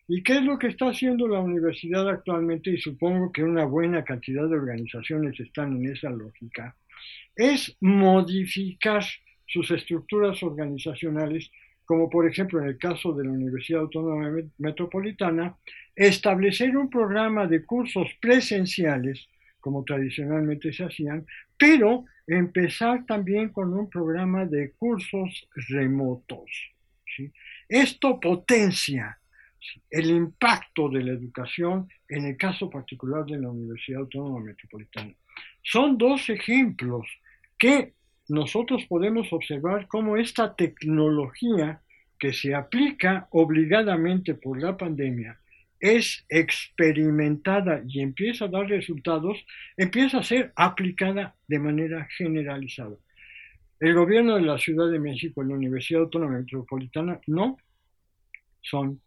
¿Y 0.08 0.24
qué 0.24 0.38
es 0.38 0.44
lo 0.44 0.58
que 0.58 0.68
está 0.68 0.90
haciendo 0.90 1.28
la 1.28 1.40
universidad 1.40 2.08
actualmente? 2.10 2.72
Y 2.72 2.78
supongo 2.78 3.32
que 3.32 3.44
una 3.44 3.66
buena 3.66 4.04
cantidad 4.04 4.48
de 4.48 4.56
organizaciones 4.56 5.40
están 5.40 5.76
en 5.76 5.92
esa 5.92 6.10
lógica. 6.10 6.76
Es 7.36 7.76
modificar 7.82 9.04
sus 9.46 9.70
estructuras 9.72 10.42
organizacionales, 10.44 11.52
como 11.86 12.10
por 12.10 12.28
ejemplo 12.28 12.62
en 12.62 12.70
el 12.70 12.78
caso 12.78 13.14
de 13.14 13.26
la 13.26 13.32
Universidad 13.32 13.82
Autónoma 13.82 14.32
Metropolitana, 14.58 15.58
establecer 15.96 16.76
un 16.78 16.90
programa 16.90 17.46
de 17.46 17.66
cursos 17.66 18.08
presenciales 18.22 19.28
como 19.60 19.84
tradicionalmente 19.84 20.72
se 20.72 20.86
hacían, 20.86 21.26
pero 21.58 22.06
empezar 22.28 23.06
también 23.06 23.50
con 23.50 23.74
un 23.74 23.90
programa 23.90 24.46
de 24.46 24.72
cursos 24.74 25.48
remotos. 25.70 26.52
Esto 27.68 28.20
potencia 28.20 29.18
el 29.90 30.10
impacto 30.10 30.90
de 30.90 31.04
la 31.04 31.12
educación 31.12 31.90
en 32.08 32.26
el 32.26 32.38
caso 32.38 32.70
particular 32.70 33.26
de 33.26 33.40
la 33.40 33.50
Universidad 33.50 34.02
Autónoma 34.02 34.40
Metropolitana. 34.42 35.14
Son 35.64 35.98
dos 35.98 36.30
ejemplos 36.30 37.08
que 37.58 37.94
nosotros 38.30 38.86
podemos 38.88 39.32
observar 39.32 39.88
cómo 39.88 40.18
esta 40.18 40.56
tecnología 40.56 41.82
que 42.20 42.34
se 42.34 42.54
aplica 42.54 43.28
obligadamente 43.32 44.36
por 44.36 44.62
la 44.62 44.76
pandemia 44.76 45.40
es 45.80 46.26
experimentada 46.30 47.82
y 47.88 48.02
empieza 48.02 48.46
a 48.46 48.50
dar 48.50 48.68
resultados, 48.68 49.38
empieza 49.76 50.20
a 50.20 50.24
ser 50.24 50.52
aplicada 50.56 51.36
de 51.48 51.60
manera 51.60 52.08
generalizada. 52.18 52.96
El 53.80 53.94
gobierno 53.94 54.36
de 54.36 54.42
la 54.42 54.58
Ciudad 54.58 54.90
de 54.92 55.00
México 55.00 55.44
y 55.44 55.48
la 55.48 55.56
Universidad 55.56 56.02
Autónoma 56.02 56.40
Metropolitana 56.40 57.20
no 57.28 57.58
son 58.62 59.00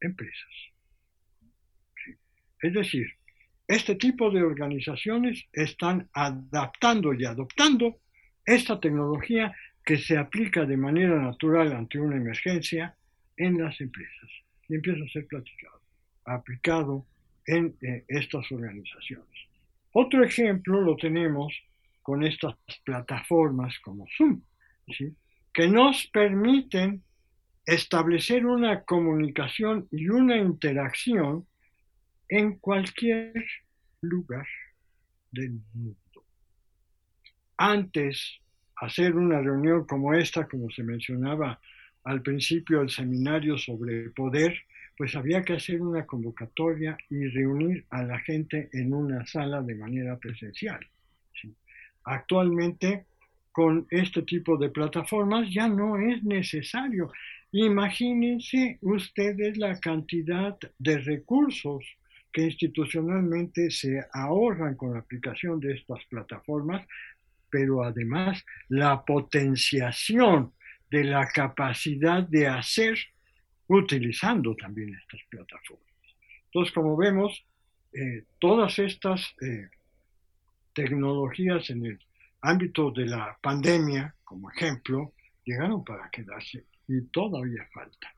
empresas. 0.00 0.48
Es 2.62 2.72
decir, 2.72 3.06
este 3.68 3.96
tipo 3.96 4.30
de 4.30 4.42
organizaciones 4.42 5.44
están 5.52 6.08
adaptando 6.12 7.12
y 7.12 7.24
adoptando 7.24 7.98
esta 8.44 8.80
tecnología 8.80 9.54
que 9.84 9.98
se 9.98 10.16
aplica 10.16 10.64
de 10.64 10.76
manera 10.76 11.20
natural 11.20 11.72
ante 11.72 12.00
una 12.00 12.16
emergencia 12.16 12.96
en 13.36 13.62
las 13.62 13.80
empresas 13.80 14.30
y 14.68 14.76
empieza 14.76 15.04
a 15.04 15.08
ser 15.08 15.26
platicado 15.26 15.75
aplicado 16.26 17.06
en 17.46 17.76
eh, 17.80 18.04
estas 18.08 18.50
organizaciones. 18.50 19.28
Otro 19.92 20.24
ejemplo 20.24 20.80
lo 20.80 20.96
tenemos 20.96 21.54
con 22.02 22.22
estas 22.22 22.54
plataformas 22.84 23.78
como 23.80 24.06
Zoom, 24.16 24.42
que 25.52 25.68
nos 25.68 26.06
permiten 26.08 27.02
establecer 27.64 28.46
una 28.46 28.82
comunicación 28.82 29.88
y 29.90 30.08
una 30.08 30.36
interacción 30.36 31.46
en 32.28 32.58
cualquier 32.58 33.32
lugar 34.02 34.46
del 35.32 35.58
mundo. 35.74 36.24
Antes, 37.56 38.40
hacer 38.76 39.16
una 39.16 39.40
reunión 39.40 39.86
como 39.86 40.14
esta, 40.14 40.46
como 40.46 40.70
se 40.70 40.82
mencionaba 40.82 41.58
al 42.04 42.22
principio 42.22 42.80
del 42.80 42.90
seminario 42.90 43.58
sobre 43.58 44.10
poder, 44.10 44.56
pues 44.96 45.14
había 45.14 45.42
que 45.42 45.54
hacer 45.54 45.82
una 45.82 46.06
convocatoria 46.06 46.96
y 47.10 47.26
reunir 47.28 47.84
a 47.90 48.02
la 48.02 48.18
gente 48.20 48.68
en 48.72 48.94
una 48.94 49.26
sala 49.26 49.62
de 49.62 49.74
manera 49.74 50.18
presencial. 50.18 50.80
Actualmente, 52.04 53.06
con 53.52 53.86
este 53.90 54.22
tipo 54.22 54.56
de 54.56 54.68
plataformas 54.68 55.52
ya 55.52 55.68
no 55.68 55.98
es 55.98 56.22
necesario. 56.22 57.10
Imagínense 57.52 58.78
ustedes 58.82 59.56
la 59.56 59.78
cantidad 59.80 60.56
de 60.78 60.98
recursos 60.98 61.84
que 62.32 62.42
institucionalmente 62.42 63.70
se 63.70 64.04
ahorran 64.12 64.76
con 64.76 64.92
la 64.92 65.00
aplicación 65.00 65.58
de 65.58 65.72
estas 65.72 66.04
plataformas, 66.04 66.86
pero 67.50 67.82
además 67.82 68.44
la 68.68 69.04
potenciación 69.04 70.52
de 70.90 71.04
la 71.04 71.26
capacidad 71.28 72.22
de 72.22 72.46
hacer 72.46 72.98
utilizando 73.68 74.54
también 74.54 74.94
estas 74.94 75.20
plataformas. 75.28 75.86
Entonces, 76.46 76.72
como 76.72 76.96
vemos, 76.96 77.44
eh, 77.92 78.24
todas 78.38 78.78
estas 78.78 79.34
eh, 79.42 79.68
tecnologías 80.72 81.70
en 81.70 81.86
el 81.86 81.98
ámbito 82.42 82.90
de 82.90 83.06
la 83.06 83.36
pandemia, 83.40 84.14
como 84.24 84.50
ejemplo, 84.50 85.14
llegaron 85.44 85.84
para 85.84 86.10
quedarse 86.10 86.64
y 86.88 87.00
todavía 87.06 87.66
falta. 87.72 88.14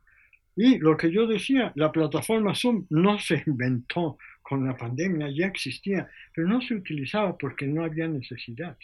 Y 0.56 0.78
lo 0.78 0.96
que 0.96 1.12
yo 1.12 1.26
decía, 1.26 1.70
la 1.76 1.92
plataforma 1.92 2.54
Zoom 2.54 2.86
no 2.90 3.18
se 3.20 3.44
inventó 3.46 4.18
con 4.42 4.66
la 4.66 4.76
pandemia, 4.76 5.30
ya 5.30 5.46
existía, 5.46 6.10
pero 6.34 6.48
no 6.48 6.60
se 6.60 6.74
utilizaba 6.74 7.36
porque 7.38 7.66
no 7.66 7.84
había 7.84 8.08
necesidad. 8.08 8.76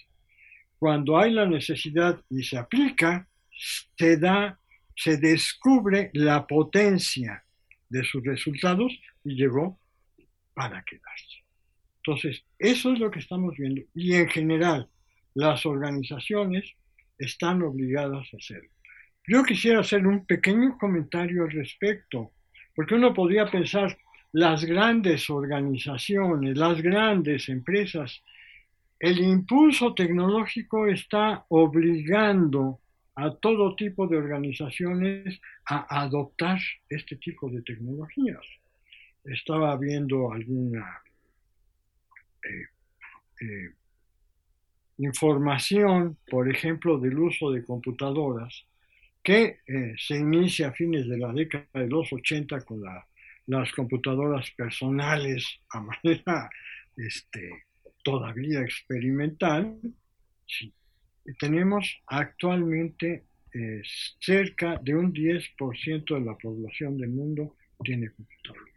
Cuando 0.79 1.19
hay 1.19 1.33
la 1.33 1.47
necesidad 1.47 2.21
y 2.31 2.45
se 2.45 2.59
aplica, 2.59 3.27
se 3.51 4.17
da, 4.19 4.59
se 4.97 5.17
descubre 5.17 6.11
la 6.15 6.47
potencia 6.47 7.45
de 7.89 8.05
sus 8.05 8.25
resultados 8.25 8.93
y 9.25 9.35
llegó 9.35 9.79
para 10.55 10.83
quedarse. 10.85 11.45
Entonces, 11.99 12.45
eso 12.59 12.93
es 12.93 12.99
lo 12.99 13.11
que 13.11 13.21
estamos 13.21 13.57
viendo. 13.57 13.83
Y 13.95 14.15
en 14.15 14.29
general, 14.29 14.89
las 15.35 15.65
organizaciones 15.67 16.71
están 17.19 17.63
obligadas 17.63 18.29
a 18.33 18.37
hacerlo. 18.37 18.71
Yo 19.27 19.43
quisiera 19.43 19.81
hacer 19.81 20.07
un 20.07 20.27
pequeño 20.27 20.77
comentario 20.79 21.45
al 21.45 21.51
respecto, 21.51 22.33
porque 22.75 22.95
uno 22.95 23.15
podría 23.15 23.51
pensar, 23.51 23.97
las 24.33 24.65
grandes 24.65 25.31
organizaciones, 25.31 26.59
las 26.59 26.83
grandes 26.83 27.49
empresas, 27.49 28.21
el 28.99 29.21
impulso 29.21 29.95
tecnológico 29.95 30.87
está 30.87 31.45
obligando 31.49 32.81
a 33.17 33.35
todo 33.35 33.77
tipo 33.77 34.07
de 34.07 34.17
organizaciones 34.17 35.41
a 35.67 36.03
adoptar 36.03 36.59
este 36.89 37.17
tipo 37.17 37.49
de 37.49 37.63
tecnologías. 37.63 38.45
Estaba 39.25 39.77
viendo 39.77 40.33
alguna 40.33 41.03
eh, 42.43 42.67
eh, 43.41 43.71
información, 44.99 46.19
por 46.29 46.51
ejemplo, 46.51 46.99
del 46.99 47.19
uso 47.19 47.51
de 47.51 47.65
computadoras, 47.65 48.67
que 49.23 49.61
eh, 49.67 49.95
se 49.97 50.19
inicia 50.19 50.69
a 50.69 50.73
fines 50.73 51.09
de 51.09 51.19
la 51.19 51.33
década 51.33 51.67
de 51.73 51.89
los 51.89 52.13
80 52.13 52.61
con 52.61 52.83
las 53.47 53.73
computadoras 53.73 54.51
personales 54.51 55.47
a 55.71 55.81
manera 56.05 56.51
este, 56.97 57.65
todavía 58.03 58.61
experimental. 58.61 59.79
Tenemos 61.39 62.03
actualmente 62.07 63.25
eh, 63.53 63.83
cerca 64.21 64.79
de 64.83 64.95
un 64.95 65.13
10% 65.13 66.15
de 66.15 66.21
la 66.21 66.37
población 66.37 66.99
del 66.99 67.11
mundo 67.11 67.55
tiene 67.83 68.11
computadora. 68.11 68.73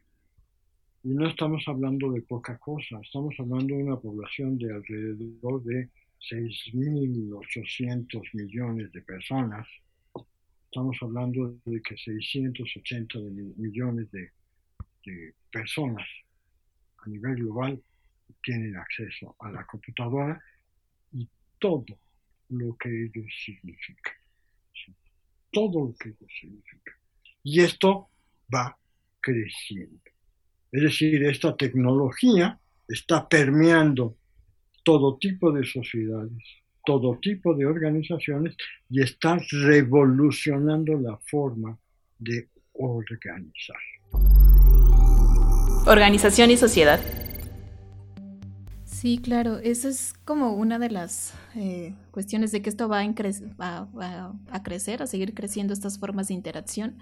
Y 1.03 1.09
no 1.09 1.27
estamos 1.27 1.63
hablando 1.67 2.11
de 2.11 2.21
poca 2.21 2.57
cosa, 2.57 2.99
estamos 3.01 3.35
hablando 3.39 3.75
de 3.75 3.83
una 3.83 3.97
población 3.97 4.57
de 4.57 4.73
alrededor 4.73 5.63
de 5.63 5.89
6.800 6.29 8.21
millones 8.33 8.91
de 8.91 9.01
personas. 9.01 9.67
Estamos 10.65 10.97
hablando 11.01 11.55
de 11.65 11.81
que 11.81 11.97
680 11.97 13.19
millones 13.57 14.11
de, 14.11 14.31
personas 15.49 16.05
a 16.97 17.09
nivel 17.09 17.37
global 17.37 17.81
tienen 18.43 18.75
acceso 18.75 19.37
a 19.39 19.49
la 19.49 19.65
computadora 19.65 20.37
y 21.13 21.25
todo 21.57 21.85
lo 22.49 22.75
que 22.77 22.89
ello 22.89 23.25
significa. 23.45 24.11
Todo 25.51 25.87
lo 25.87 25.95
que 25.97 26.09
ello 26.09 26.27
significa. 26.39 26.91
Y 27.43 27.61
esto 27.61 28.09
va 28.53 28.77
creciendo. 29.19 30.01
Es 30.71 30.83
decir, 30.83 31.23
esta 31.23 31.55
tecnología 31.55 32.59
está 32.87 33.27
permeando 33.27 34.17
todo 34.83 35.17
tipo 35.17 35.51
de 35.51 35.65
sociedades, 35.65 36.43
todo 36.85 37.19
tipo 37.19 37.53
de 37.53 37.65
organizaciones 37.65 38.55
y 38.89 39.01
está 39.01 39.37
revolucionando 39.63 40.97
la 40.99 41.17
forma 41.17 41.77
de 42.17 42.49
organizar. 42.73 43.77
Organización 45.85 46.51
y 46.51 46.57
sociedad. 46.57 46.99
Sí, 48.99 49.19
claro, 49.19 49.59
esa 49.59 49.89
es 49.89 50.13
como 50.25 50.53
una 50.53 50.79
de 50.79 50.89
las 50.89 51.35
eh, 51.55 51.93
cuestiones 52.09 52.51
de 52.51 52.63
que 52.63 52.69
esto 52.71 52.89
va 52.89 53.01
a 53.01 54.63
crecer, 54.63 55.03
a 55.03 55.07
seguir 55.07 55.35
creciendo 55.35 55.71
estas 55.71 55.99
formas 55.99 56.29
de 56.29 56.33
interacción. 56.33 56.97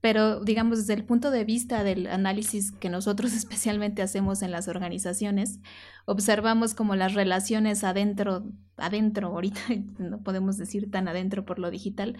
Pero 0.00 0.40
digamos 0.40 0.78
desde 0.78 0.94
el 0.94 1.04
punto 1.04 1.30
de 1.30 1.44
vista 1.44 1.84
del 1.84 2.06
análisis 2.06 2.72
que 2.72 2.88
nosotros 2.88 3.32
especialmente 3.34 4.00
hacemos 4.00 4.40
en 4.40 4.50
las 4.50 4.66
organizaciones, 4.66 5.60
observamos 6.06 6.72
como 6.72 6.96
las 6.96 7.12
relaciones 7.12 7.84
adentro, 7.84 8.46
adentro, 8.78 9.28
ahorita 9.28 9.60
no 9.98 10.22
podemos 10.22 10.56
decir 10.56 10.90
tan 10.90 11.06
adentro 11.06 11.44
por 11.44 11.58
lo 11.58 11.70
digital, 11.70 12.16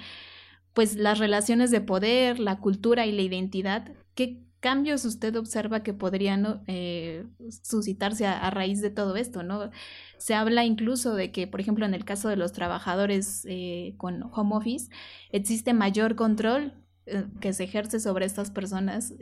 pues 0.74 0.96
las 0.96 1.18
relaciones 1.18 1.70
de 1.70 1.80
poder, 1.80 2.38
la 2.38 2.58
cultura 2.58 3.06
y 3.06 3.12
la 3.12 3.22
identidad, 3.22 3.94
¿qué 4.14 4.42
cambios 4.64 5.04
usted 5.04 5.36
observa 5.36 5.82
que 5.82 5.92
podrían 5.92 6.62
eh, 6.68 7.26
suscitarse 7.62 8.26
a, 8.26 8.48
raíz 8.48 8.80
de 8.80 8.88
todo 8.88 9.14
esto? 9.16 9.42
¿no? 9.42 9.70
Se 10.16 10.32
habla 10.32 10.64
incluso 10.64 11.14
de 11.14 11.30
que, 11.32 11.46
por 11.46 11.60
ejemplo, 11.60 11.84
en 11.84 11.92
el 11.92 12.06
caso 12.06 12.30
de 12.30 12.36
los 12.36 12.52
trabajadores 12.52 13.44
eh, 13.46 13.92
con 13.98 14.22
home 14.32 14.56
office, 14.56 14.88
existe 15.32 15.74
mayor 15.74 16.14
control 16.14 16.72
eh, 17.04 17.26
que 17.42 17.52
se 17.52 17.64
ejerce 17.64 18.00
sobre 18.00 18.24
estas 18.24 18.50
personas 18.50 19.12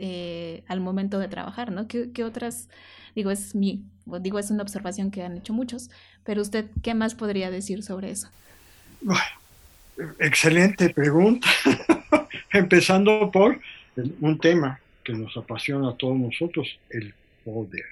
al 0.69 0.81
momento 0.81 1.19
de 1.19 1.27
trabajar, 1.27 1.73
¿no? 1.73 1.89
¿Qué, 1.89 2.23
otras, 2.23 2.69
digo, 3.17 3.33
es 3.33 3.57
mi, 3.57 3.85
digo, 4.21 4.39
es 4.39 4.53
una 4.53 4.63
observación 4.63 5.11
que 5.11 5.25
han 5.25 5.39
hecho 5.39 5.53
muchos, 5.53 5.91
pero 6.23 6.41
usted, 6.41 6.67
¿qué 6.85 6.95
más 6.95 7.17
podría 7.17 7.51
decir 7.51 7.83
sobre 7.83 8.13
eso? 8.13 8.29
excelente 10.21 10.91
pregunta. 10.91 11.49
Empezando 12.53 13.29
por 13.33 13.61
un 14.21 14.39
tema 14.39 14.79
que 15.05 15.13
nos 15.13 15.37
apasiona 15.37 15.91
a 15.91 15.97
todos 15.97 16.19
nosotros, 16.19 16.79
el 16.91 17.15
poder. 17.45 17.85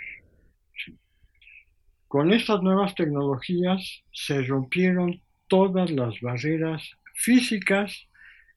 Con 2.08 2.32
estas 2.32 2.60
nuevas 2.62 2.94
tecnologías 2.96 4.02
se 4.12 4.42
rompieron 4.42 5.22
todas 5.46 5.90
las 5.90 6.20
barreras 6.20 6.82
físicas 7.14 8.08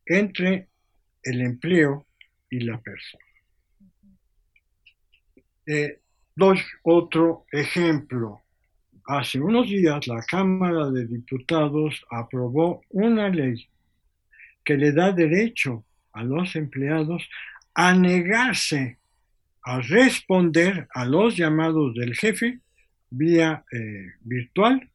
entre 0.05 0.69
el 1.21 1.41
empleo 1.41 2.07
y 2.49 2.61
la 2.61 2.79
persona. 2.81 3.23
Eh, 5.65 5.99
doy 6.35 6.59
otro 6.83 7.45
ejemplo. 7.51 8.41
Hace 9.05 9.39
unos 9.39 9.67
días 9.67 10.07
la 10.07 10.23
Cámara 10.23 10.89
de 10.89 11.05
Diputados 11.05 12.03
aprobó 12.09 12.81
una 12.89 13.29
ley 13.29 13.69
que 14.63 14.77
le 14.77 14.91
da 14.93 15.11
derecho 15.11 15.85
a 16.13 16.23
los 16.23 16.55
empleados 16.55 17.21
a 17.73 17.93
negarse 17.93 18.97
a 19.63 19.79
responder 19.79 20.87
a 20.93 21.05
los 21.05 21.37
llamados 21.37 21.93
del 21.95 22.15
jefe 22.15 22.59
vía 23.09 23.63
eh, 23.71 24.13
virtual 24.21 24.89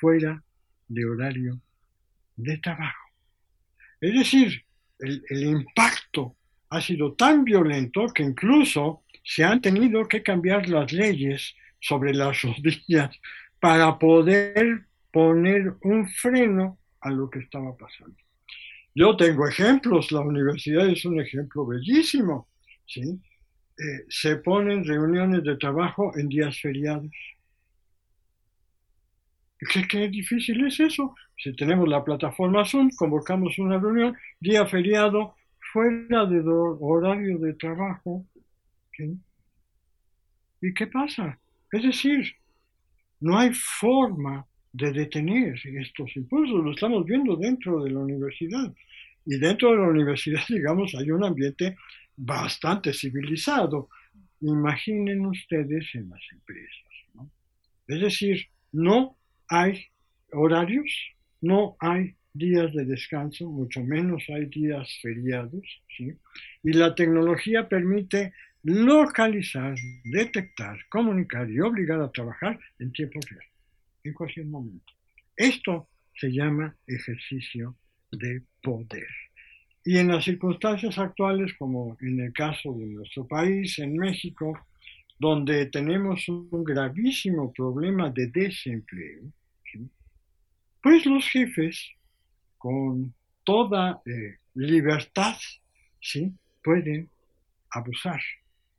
fuera 0.00 0.42
de 0.88 1.04
horario 1.04 1.60
de 2.36 2.58
trabajo. 2.58 3.12
Es 4.00 4.14
decir, 4.14 4.64
el, 4.98 5.42
impacto 5.42 6.36
ha 6.70 6.80
sido 6.80 7.14
tan 7.14 7.44
violento 7.44 8.06
que 8.08 8.22
incluso 8.22 9.02
se 9.22 9.44
han 9.44 9.60
tenido 9.60 10.06
que 10.06 10.22
cambiar 10.22 10.68
las 10.68 10.92
leyes 10.92 11.54
sobre 11.80 12.14
las 12.14 12.42
rodillas 12.42 13.16
para 13.60 13.98
poder 13.98 14.86
poner 15.12 15.74
un 15.82 16.08
freno 16.08 16.78
a 17.00 17.10
lo 17.10 17.30
que 17.30 17.40
estaba 17.40 17.76
pasando. 17.76 18.16
Yo 18.98 19.16
tengo 19.16 19.46
ejemplos, 19.46 20.10
la 20.10 20.22
universidad 20.22 20.88
es 20.88 21.04
un 21.04 21.20
ejemplo 21.20 21.64
bellísimo, 21.64 22.48
¿sí? 22.84 23.00
Eh, 23.00 24.04
se 24.08 24.38
ponen 24.38 24.84
reuniones 24.84 25.44
de 25.44 25.56
trabajo 25.56 26.10
en 26.18 26.28
días 26.28 26.58
feriados. 26.60 27.12
¿Qué, 29.56 29.86
¿Qué, 29.86 30.08
difícil 30.08 30.66
es 30.66 30.80
eso? 30.80 31.14
Si 31.36 31.54
tenemos 31.54 31.88
la 31.88 32.02
plataforma 32.02 32.64
Zoom, 32.64 32.90
convocamos 32.96 33.56
una 33.60 33.78
reunión, 33.78 34.16
día 34.40 34.66
feriado, 34.66 35.36
fuera 35.72 36.26
de 36.26 36.42
horario 36.44 37.38
de 37.38 37.54
trabajo. 37.54 38.26
¿Y 40.60 40.74
qué 40.74 40.88
pasa? 40.88 41.38
Es 41.70 41.84
decir, 41.84 42.34
no 43.20 43.38
hay 43.38 43.52
forma 43.54 44.44
de 44.78 44.92
detener 44.92 45.54
estos 45.64 46.16
impulsos, 46.16 46.64
lo 46.64 46.70
estamos 46.70 47.04
viendo 47.04 47.36
dentro 47.36 47.82
de 47.82 47.90
la 47.90 48.00
universidad. 48.00 48.72
Y 49.26 49.38
dentro 49.38 49.72
de 49.72 49.78
la 49.78 49.88
universidad, 49.88 50.40
digamos, 50.48 50.94
hay 50.94 51.10
un 51.10 51.24
ambiente 51.24 51.76
bastante 52.16 52.92
civilizado. 52.92 53.88
Imaginen 54.40 55.26
ustedes 55.26 55.86
en 55.94 56.08
las 56.10 56.22
empresas. 56.32 56.88
Es 57.88 58.00
decir, 58.00 58.46
no 58.72 59.16
hay 59.48 59.86
horarios, 60.32 60.90
no 61.40 61.76
hay 61.80 62.14
días 62.32 62.72
de 62.72 62.84
descanso, 62.84 63.50
mucho 63.50 63.82
menos 63.82 64.22
hay 64.28 64.46
días 64.46 64.86
feriados, 65.02 65.64
y 66.62 66.72
la 66.72 66.94
tecnología 66.94 67.68
permite 67.68 68.32
localizar, 68.62 69.74
detectar, 70.04 70.78
comunicar 70.90 71.50
y 71.50 71.60
obligar 71.60 72.00
a 72.00 72.12
trabajar 72.12 72.58
en 72.78 72.92
tiempo 72.92 73.18
real, 73.28 73.46
en 74.04 74.12
cualquier 74.12 74.46
momento. 74.46 74.92
Esto 75.36 75.88
se 76.14 76.32
llama 76.32 76.74
ejercicio 76.86 77.76
de 78.10 78.42
poder. 78.62 79.06
Y 79.84 79.98
en 79.98 80.08
las 80.08 80.24
circunstancias 80.24 80.98
actuales, 80.98 81.52
como 81.58 81.96
en 82.00 82.20
el 82.20 82.32
caso 82.32 82.72
de 82.74 82.86
nuestro 82.86 83.26
país, 83.26 83.78
en 83.78 83.96
México, 83.96 84.58
donde 85.18 85.66
tenemos 85.66 86.28
un 86.28 86.64
gravísimo 86.64 87.52
problema 87.52 88.10
de 88.10 88.26
desempleo, 88.28 89.32
pues 90.82 91.06
los 91.06 91.28
jefes, 91.28 91.90
con 92.56 93.14
toda 93.44 94.00
eh, 94.06 94.36
libertad, 94.54 95.36
¿sí? 96.00 96.32
pueden 96.62 97.08
abusar 97.70 98.20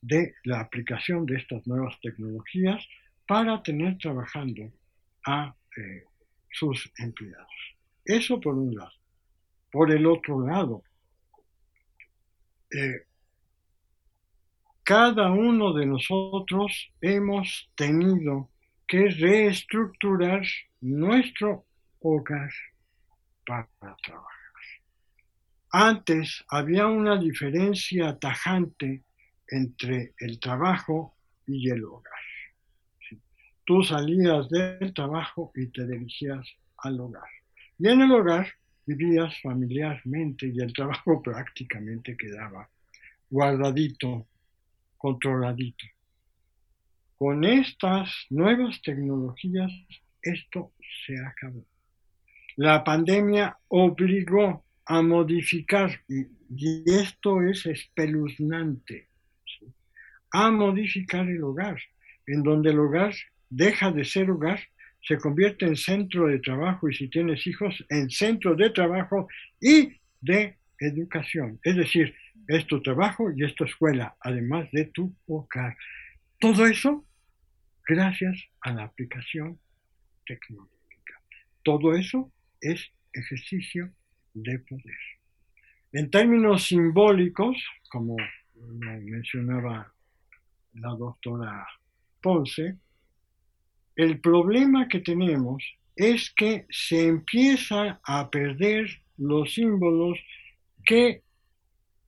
de 0.01 0.35
la 0.43 0.61
aplicación 0.61 1.25
de 1.25 1.37
estas 1.37 1.65
nuevas 1.67 1.99
tecnologías 2.01 2.85
para 3.27 3.61
tener 3.61 3.97
trabajando 3.97 4.71
a 5.29 5.55
eh, 5.77 6.03
sus 6.51 6.91
empleados. 6.97 7.47
Eso 8.03 8.39
por 8.39 8.55
un 8.55 8.75
lado. 8.75 8.91
Por 9.71 9.91
el 9.91 10.05
otro 10.07 10.45
lado, 10.45 10.83
eh, 12.71 13.05
cada 14.83 15.31
uno 15.31 15.73
de 15.73 15.85
nosotros 15.85 16.91
hemos 17.01 17.71
tenido 17.75 18.49
que 18.87 19.09
reestructurar 19.09 20.41
nuestro 20.81 21.65
hogar 21.99 22.51
para 23.45 23.69
trabajar. 24.03 24.39
Antes 25.71 26.43
había 26.49 26.87
una 26.87 27.19
diferencia 27.19 28.17
tajante 28.17 29.03
entre 29.47 30.15
el 30.17 30.39
trabajo 30.39 31.15
y 31.45 31.69
el 31.69 31.83
hogar. 31.83 32.28
Tú 33.69 33.83
salías 33.83 34.49
del 34.49 34.91
trabajo 34.95 35.51
y 35.53 35.67
te 35.67 35.85
dirigías 35.85 36.43
al 36.79 36.99
hogar. 37.01 37.29
Y 37.77 37.87
en 37.87 38.01
el 38.01 38.11
hogar 38.11 38.47
vivías 38.83 39.39
familiarmente 39.43 40.47
y 40.47 40.59
el 40.59 40.73
trabajo 40.73 41.21
prácticamente 41.23 42.17
quedaba 42.17 42.67
guardadito, 43.29 44.25
controladito. 44.97 45.85
Con 47.15 47.43
estas 47.43 48.09
nuevas 48.31 48.81
tecnologías 48.81 49.71
esto 50.19 50.71
se 51.05 51.23
acabó. 51.23 51.63
La 52.55 52.83
pandemia 52.83 53.55
obligó 53.67 54.65
a 54.87 55.01
modificar, 55.03 55.91
y 56.07 56.91
esto 56.91 57.43
es 57.43 57.67
espeluznante, 57.67 59.09
a 60.31 60.49
modificar 60.49 61.29
el 61.29 61.43
hogar, 61.43 61.79
en 62.25 62.41
donde 62.41 62.71
el 62.71 62.79
hogar 62.79 63.13
deja 63.49 63.91
de 63.91 64.05
ser 64.05 64.29
hogar, 64.29 64.59
se 65.01 65.17
convierte 65.17 65.65
en 65.65 65.75
centro 65.75 66.27
de 66.27 66.39
trabajo 66.39 66.89
y 66.89 66.93
si 66.93 67.07
tienes 67.07 67.45
hijos, 67.47 67.85
en 67.89 68.09
centro 68.09 68.55
de 68.55 68.69
trabajo 68.69 69.27
y 69.59 69.99
de 70.21 70.57
educación. 70.79 71.59
Es 71.63 71.75
decir, 71.75 72.15
es 72.47 72.65
tu 72.67 72.81
trabajo 72.81 73.31
y 73.35 73.43
es 73.43 73.55
tu 73.55 73.63
escuela, 73.63 74.15
además 74.21 74.69
de 74.71 74.85
tu 74.85 75.15
hogar. 75.27 75.77
Todo 76.39 76.65
eso 76.65 77.05
gracias 77.87 78.37
a 78.61 78.71
la 78.73 78.83
aplicación 78.83 79.59
tecnológica. 80.25 81.21
Todo 81.63 81.95
eso 81.95 82.31
es 82.61 82.91
ejercicio 83.13 83.91
de 84.33 84.59
poder. 84.59 84.97
En 85.91 86.09
términos 86.11 86.65
simbólicos, 86.67 87.57
como 87.89 88.15
mencionaba 88.55 89.91
la 90.73 90.89
doctora 90.89 91.67
Ponce, 92.21 92.77
el 93.99 94.21
problema 94.21 94.87
que 94.87 95.01
tenemos 95.01 95.61
es 95.93 96.31
que 96.33 96.65
se 96.69 97.05
empieza 97.05 97.99
a 98.01 98.29
perder 98.29 98.87
los 99.17 99.53
símbolos 99.53 100.17
que 100.85 101.23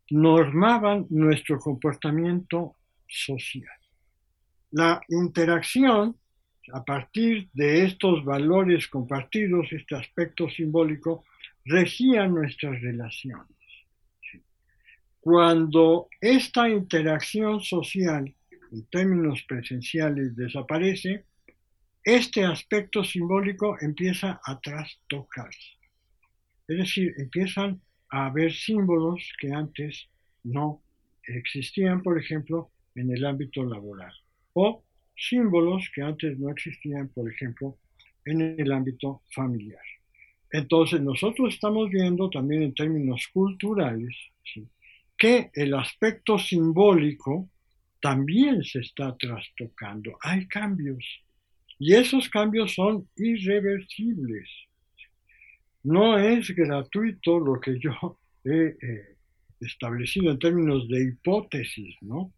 normaban 0.09 1.05
nuestro 1.09 1.59
comportamiento 1.59 2.77
social. 3.09 3.77
La 4.71 5.01
interacción 5.09 6.15
a 6.71 6.81
partir 6.85 7.49
de 7.51 7.83
estos 7.83 8.23
valores 8.23 8.87
compartidos, 8.87 9.67
este 9.73 9.95
aspecto 9.95 10.49
simbólico, 10.49 11.25
regía 11.65 12.25
nuestras 12.25 12.81
relaciones. 12.81 13.57
Cuando 15.19 16.07
esta 16.21 16.69
interacción 16.69 17.59
social 17.59 18.33
en 18.71 18.85
términos 18.85 19.43
presenciales 19.45 20.37
desaparece, 20.37 21.25
este 22.03 22.43
aspecto 22.43 23.03
simbólico 23.03 23.77
empieza 23.81 24.39
a 24.43 24.59
trastocarse. 24.59 25.77
Es 26.67 26.77
decir, 26.77 27.13
empiezan 27.17 27.81
a 28.09 28.27
haber 28.27 28.51
símbolos 28.53 29.21
que 29.39 29.51
antes 29.51 30.09
no 30.43 30.81
existían, 31.23 32.01
por 32.01 32.19
ejemplo, 32.19 32.71
en 32.95 33.11
el 33.11 33.25
ámbito 33.25 33.63
laboral, 33.63 34.13
o 34.53 34.83
símbolos 35.15 35.89
que 35.93 36.01
antes 36.01 36.37
no 36.39 36.49
existían, 36.49 37.09
por 37.09 37.31
ejemplo, 37.31 37.77
en 38.25 38.59
el 38.59 38.71
ámbito 38.71 39.21
familiar. 39.33 39.83
Entonces, 40.51 41.01
nosotros 41.01 41.53
estamos 41.53 41.89
viendo 41.89 42.29
también 42.29 42.63
en 42.63 42.73
términos 42.73 43.27
culturales 43.31 44.15
que 45.17 45.51
el 45.53 45.73
aspecto 45.75 46.37
simbólico 46.39 47.47
también 48.01 48.63
se 48.63 48.79
está 48.79 49.15
trastocando. 49.15 50.17
Hay 50.21 50.47
cambios 50.47 51.05
y 51.81 51.95
esos 51.95 52.29
cambios 52.29 52.75
son 52.75 53.09
irreversibles. 53.17 54.47
No 55.81 56.15
es 56.15 56.51
gratuito 56.51 57.39
lo 57.39 57.59
que 57.59 57.79
yo 57.79 58.19
he 58.45 58.77
eh, 58.79 59.17
establecido 59.59 60.29
en 60.29 60.37
términos 60.37 60.87
de 60.87 61.05
hipótesis, 61.05 61.95
¿no? 62.01 62.31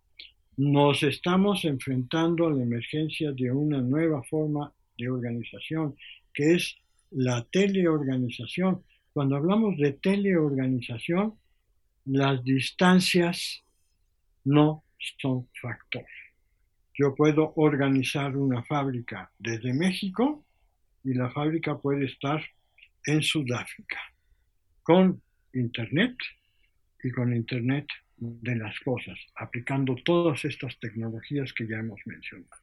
Nos 0.56 1.04
estamos 1.04 1.66
enfrentando 1.66 2.48
a 2.48 2.52
la 2.52 2.64
emergencia 2.64 3.34
de 3.34 3.52
una 3.52 3.82
nueva 3.82 4.24
forma 4.24 4.72
de 4.98 5.10
organización, 5.10 5.94
que 6.34 6.54
es 6.54 6.78
la 7.12 7.46
teleorganización. 7.52 8.82
Cuando 9.12 9.36
hablamos 9.36 9.76
de 9.78 9.92
teleorganización, 9.92 11.34
las 12.06 12.42
distancias 12.46 13.62
no 14.46 14.86
son 15.20 15.50
factor. 15.62 16.06
Yo 16.96 17.16
puedo 17.16 17.54
organizar 17.56 18.38
una 18.38 18.64
fábrica 18.64 19.32
desde 19.40 19.74
México 19.74 20.46
y 21.04 21.16
la 21.16 21.32
fábrica 21.32 21.78
puede 21.78 22.06
estar 22.06 22.44
en 23.06 23.24
Sudáfrica 23.24 24.00
con 24.84 25.22
Internet 25.54 26.16
y 27.04 27.12
con 27.12 27.36
Internet 27.36 27.88
de 28.18 28.56
las 28.56 28.80
cosas, 28.82 29.18
aplicando 29.36 29.96
todas 30.06 30.46
estas 30.46 30.80
tecnologías 30.80 31.52
que 31.54 31.68
ya 31.68 31.78
hemos 31.78 32.00
mencionado. 32.06 32.62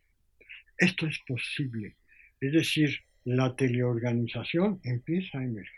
Esto 0.78 1.06
es 1.06 1.18
posible, 1.26 1.96
es 2.40 2.52
decir, 2.52 3.00
la 3.24 3.54
teleorganización 3.54 4.80
empieza 4.84 5.38
a 5.38 5.44
emerger. 5.44 5.74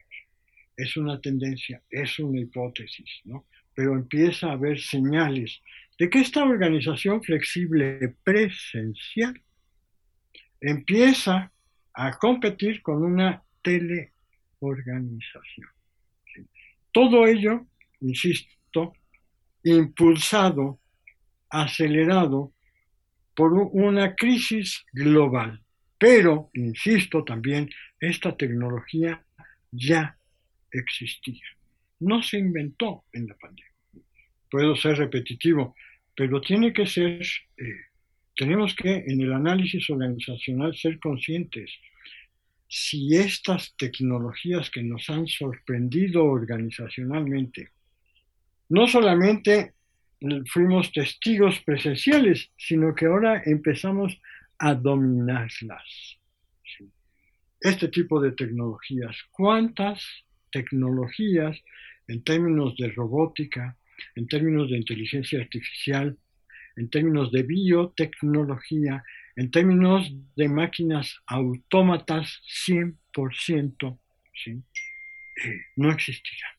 Es 0.76 0.96
una 0.96 1.20
tendencia, 1.20 1.82
es 1.90 2.18
una 2.18 2.40
hipótesis, 2.40 3.22
¿no? 3.24 3.46
Pero 3.74 3.94
empieza 3.94 4.48
a 4.48 4.52
haber 4.52 4.78
señales 4.78 5.60
de 5.98 6.10
que 6.10 6.20
esta 6.20 6.42
organización 6.42 7.22
flexible 7.22 8.16
presencial 8.24 9.40
empieza 10.60 11.52
a 11.94 12.18
competir 12.18 12.82
con 12.82 13.02
una 13.02 13.42
teleorganización. 13.62 15.68
Todo 16.92 17.26
ello, 17.26 17.66
insisto, 18.00 18.92
impulsado, 19.64 20.80
acelerado 21.48 22.52
por 23.34 23.52
una 23.52 24.14
crisis 24.14 24.84
global. 24.92 25.62
Pero, 25.98 26.50
insisto 26.54 27.24
también, 27.24 27.70
esta 28.00 28.36
tecnología 28.36 29.24
ya 29.70 30.18
existía. 30.70 31.44
No 32.00 32.22
se 32.22 32.38
inventó 32.38 33.04
en 33.12 33.28
la 33.28 33.36
pandemia. 33.36 33.71
Puedo 34.52 34.76
ser 34.76 34.98
repetitivo, 34.98 35.74
pero 36.14 36.38
tiene 36.42 36.74
que 36.74 36.84
ser, 36.84 37.22
eh, 37.56 37.86
tenemos 38.36 38.74
que 38.76 38.96
en 38.96 39.22
el 39.22 39.32
análisis 39.32 39.88
organizacional 39.88 40.76
ser 40.76 41.00
conscientes 41.00 41.70
si 42.68 43.16
estas 43.16 43.74
tecnologías 43.76 44.68
que 44.68 44.82
nos 44.82 45.08
han 45.08 45.26
sorprendido 45.26 46.24
organizacionalmente, 46.24 47.70
no 48.68 48.86
solamente 48.86 49.72
fuimos 50.46 50.92
testigos 50.92 51.60
presenciales, 51.60 52.50
sino 52.58 52.94
que 52.94 53.06
ahora 53.06 53.42
empezamos 53.46 54.20
a 54.58 54.74
dominarlas. 54.74 56.18
Este 57.58 57.88
tipo 57.88 58.20
de 58.20 58.32
tecnologías, 58.32 59.16
¿cuántas 59.30 60.04
tecnologías 60.50 61.58
en 62.06 62.22
términos 62.22 62.76
de 62.76 62.90
robótica, 62.90 63.78
en 64.14 64.26
términos 64.26 64.70
de 64.70 64.76
inteligencia 64.76 65.40
artificial, 65.40 66.16
en 66.76 66.88
términos 66.88 67.30
de 67.32 67.42
biotecnología, 67.42 69.02
en 69.36 69.50
términos 69.50 70.12
de 70.36 70.48
máquinas 70.48 71.20
autómatas 71.26 72.40
100%, 72.66 73.98
¿sí? 74.44 74.50
Eh, 75.44 75.60
no 75.76 75.90
existirán. 75.90 76.52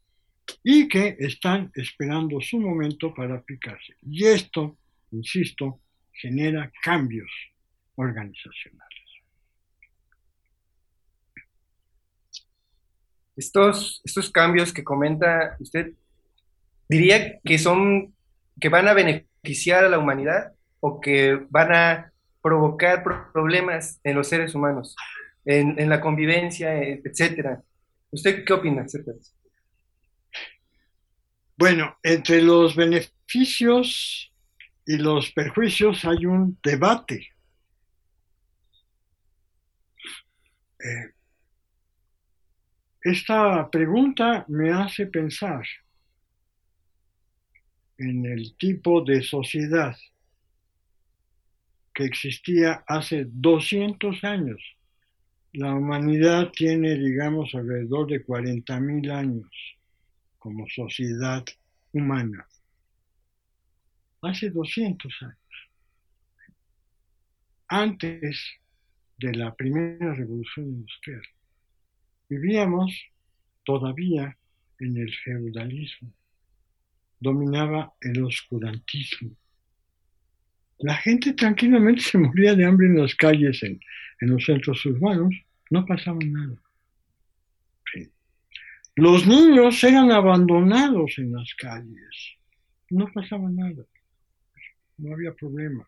Y 0.64 0.88
que 0.88 1.16
están 1.20 1.72
esperando 1.76 2.42
su 2.42 2.60
momento 2.60 3.14
para 3.14 3.36
aplicarse. 3.36 3.96
Y 4.02 4.26
esto, 4.26 4.78
insisto, 5.12 5.82
genera 6.12 6.72
cambios 6.84 7.30
organizacionales. 7.96 8.94
Estos, 13.36 14.02
estos 14.04 14.30
cambios 14.30 14.72
que 14.72 14.84
comenta 14.84 15.58
usted, 15.60 15.94
diría 16.94 17.40
que 17.44 17.58
son, 17.58 18.14
que 18.60 18.70
van 18.70 18.88
a 18.88 18.94
beneficiar 18.94 19.84
a 19.84 19.90
la 19.90 19.98
humanidad 19.98 20.54
o 20.80 21.02
que 21.02 21.40
van 21.50 21.74
a 21.74 22.14
provocar 22.42 23.04
problemas 23.34 24.00
en 24.04 24.16
los 24.16 24.28
seres 24.28 24.54
humanos, 24.54 24.96
en, 25.46 25.90
la 25.90 26.00
convivencia, 26.00 26.82
etcétera. 26.82 27.62
¿Usted 28.12 28.46
qué 28.46 28.54
opina 28.54 28.86
Bueno, 31.58 31.98
entre 32.04 32.42
los 32.42 32.76
beneficios 32.76 34.32
y 34.86 34.98
los 34.98 35.32
perjuicios 35.32 36.06
hay 36.06 36.26
un 36.26 36.60
debate. 36.64 37.28
Eh, 40.80 41.14
esta 43.02 43.70
pregunta 43.72 44.46
me 44.48 44.72
hace 44.72 45.08
pensar 45.08 45.64
en 47.98 48.26
el 48.26 48.56
tipo 48.58 49.02
de 49.02 49.22
sociedad 49.22 49.96
que 51.94 52.06
existía 52.06 52.84
hace 52.88 53.28
200 53.30 54.24
años. 54.24 54.60
La 55.54 55.76
humanidad 55.76 56.52
tiene, 56.52 56.96
digamos, 56.98 57.54
alrededor 57.54 58.08
de 58.08 58.26
40.000 58.26 59.12
años 59.12 59.50
como 60.40 60.68
sociedad 60.68 61.46
humana. 61.92 62.48
Hace 64.22 64.50
200 64.50 65.14
años. 65.22 65.38
Antes 67.68 68.44
de 69.18 69.34
la 69.36 69.54
primera 69.54 70.14
revolución 70.16 70.66
industrial, 70.68 71.22
vivíamos 72.30 72.92
todavía 73.64 74.36
en 74.80 74.98
el 74.98 75.14
feudalismo. 75.24 76.12
Dominaba 77.24 77.94
el 78.02 78.24
oscurantismo 78.24 79.36
la 80.84 80.96
gente 80.96 81.34
tranquilamente 81.34 82.02
se 82.02 82.18
moría 82.18 82.56
de 82.56 82.66
hambre 82.66 82.88
en 82.88 82.98
las 82.98 83.16
calles, 83.16 83.64
en, 83.64 83.80
los 84.20 84.46
centros 84.46 84.86
urbanos, 84.86 85.34
no 85.70 85.86
pasaba 85.86 86.20
nada. 86.24 86.56
Los 88.96 89.26
niños 89.26 89.84
eran 89.84 90.12
abandonados 90.12 91.18
en 91.18 91.32
las 91.32 91.54
calles, 91.56 92.38
no 92.90 93.12
pasaba 93.12 93.50
nada, 93.50 93.84
no 94.98 95.14
había 95.14 95.34
problema. 95.34 95.88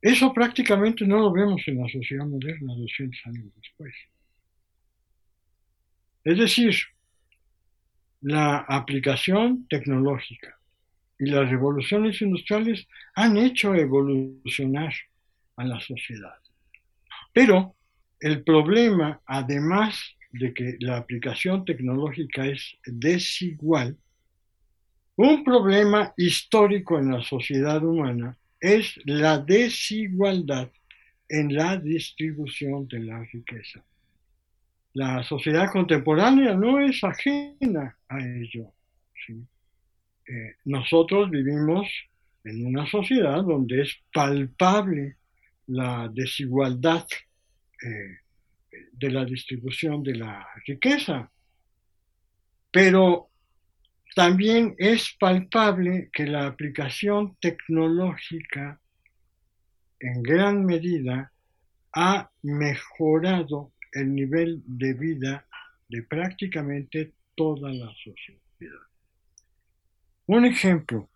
Eso 0.00 0.32
prácticamente 0.32 1.06
no 1.06 1.18
lo 1.18 1.32
vemos 1.32 1.62
en 1.66 1.80
la 1.80 1.88
sociedad 1.88 2.26
moderna 2.26 2.74
200 2.76 3.20
años 3.26 3.46
después. 3.56 3.94
Es 6.22 6.38
decir, 6.38 6.74
la 8.20 8.58
aplicación 8.58 9.66
tecnológica 9.68 10.58
y 11.18 11.26
las 11.26 11.50
revoluciones 11.50 12.20
industriales 12.22 12.86
han 13.14 13.36
hecho 13.36 13.74
evolucionar 13.74 14.92
a 15.56 15.64
la 15.64 15.80
sociedad. 15.80 16.36
Pero 17.32 17.74
el 18.20 18.42
problema, 18.42 19.20
además 19.26 20.00
de 20.32 20.52
que 20.52 20.76
la 20.80 20.96
aplicación 20.96 21.64
tecnológica 21.64 22.46
es 22.46 22.76
desigual, 22.84 23.96
un 25.16 25.42
problema 25.42 26.12
histórico 26.16 26.98
en 26.98 27.10
la 27.10 27.22
sociedad 27.22 27.82
humana 27.82 28.36
es 28.60 28.98
la 29.04 29.38
desigualdad 29.38 30.70
en 31.28 31.54
la 31.54 31.76
distribución 31.76 32.88
de 32.88 33.00
la 33.00 33.22
riqueza. 33.24 33.84
La 34.94 35.22
sociedad 35.22 35.70
contemporánea 35.70 36.54
no 36.54 36.80
es 36.80 37.02
ajena 37.04 37.96
a 38.08 38.18
ello. 38.18 38.72
Eh, 39.28 40.56
nosotros 40.64 41.30
vivimos 41.30 41.86
en 42.44 42.66
una 42.66 42.86
sociedad 42.86 43.42
donde 43.42 43.82
es 43.82 43.96
palpable 44.12 45.16
la 45.66 46.08
desigualdad 46.12 47.06
eh, 47.82 48.18
de 48.92 49.10
la 49.10 49.24
distribución 49.24 50.02
de 50.02 50.16
la 50.16 50.46
riqueza, 50.66 51.30
pero 52.70 53.28
también 54.14 54.74
es 54.78 55.14
palpable 55.18 56.10
que 56.12 56.26
la 56.26 56.46
aplicación 56.46 57.36
tecnológica 57.40 58.80
en 60.00 60.22
gran 60.22 60.64
medida 60.64 61.32
ha 61.92 62.30
mejorado 62.42 63.72
el 63.92 64.14
nivel 64.14 64.62
de 64.66 64.94
vida 64.94 65.46
de 65.88 66.02
prácticamente 66.02 67.14
toda 67.34 67.72
la 67.72 67.92
sociedad. 67.94 68.88
Un 70.26 70.44
ejemplo, 70.44 71.08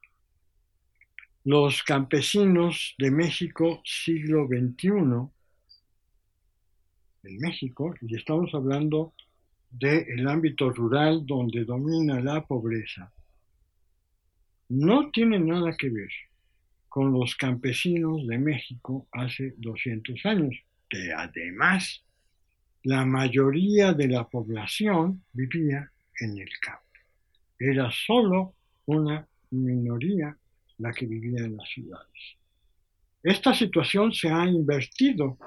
los 1.44 1.82
campesinos 1.82 2.94
de 2.98 3.10
México 3.10 3.82
siglo 3.84 4.46
XXI, 4.46 4.90
en 7.24 7.38
México, 7.38 7.94
y 8.00 8.16
estamos 8.16 8.54
hablando 8.54 9.14
del 9.70 10.26
ámbito 10.28 10.70
rural 10.70 11.26
donde 11.26 11.64
domina 11.64 12.20
la 12.20 12.46
pobreza, 12.46 13.12
no 14.68 15.10
tienen 15.10 15.46
nada 15.46 15.76
que 15.76 15.90
ver 15.90 16.10
con 16.88 17.12
los 17.12 17.34
campesinos 17.36 18.26
de 18.26 18.38
México 18.38 19.08
hace 19.12 19.54
200 19.58 20.24
años, 20.26 20.54
que 20.88 21.12
además 21.12 22.04
la 22.84 23.04
mayoría 23.04 23.92
de 23.92 24.08
la 24.08 24.28
población 24.28 25.24
vivía 25.32 25.90
en 26.20 26.38
el 26.38 26.50
campo. 26.60 26.82
Era 27.58 27.90
solo 27.90 28.54
una 28.86 29.26
minoría 29.50 30.36
la 30.78 30.92
que 30.92 31.06
vivía 31.06 31.44
en 31.44 31.56
las 31.56 31.68
ciudades. 31.68 32.36
Esta 33.22 33.54
situación 33.54 34.12
se 34.12 34.28
ha 34.28 34.46
invertido. 34.46 35.38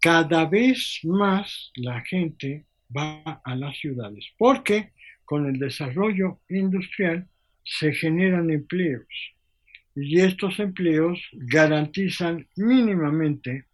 Cada 0.00 0.46
vez 0.46 1.00
más 1.04 1.70
la 1.76 2.00
gente 2.00 2.66
va 2.96 3.40
a 3.44 3.54
las 3.54 3.76
ciudades 3.76 4.26
porque 4.36 4.92
con 5.24 5.46
el 5.46 5.58
desarrollo 5.58 6.40
industrial 6.48 7.28
se 7.62 7.92
generan 7.92 8.50
empleos 8.50 9.06
y 9.94 10.20
estos 10.20 10.58
empleos 10.58 11.20
garantizan 11.32 12.46
mínimamente 12.56 13.66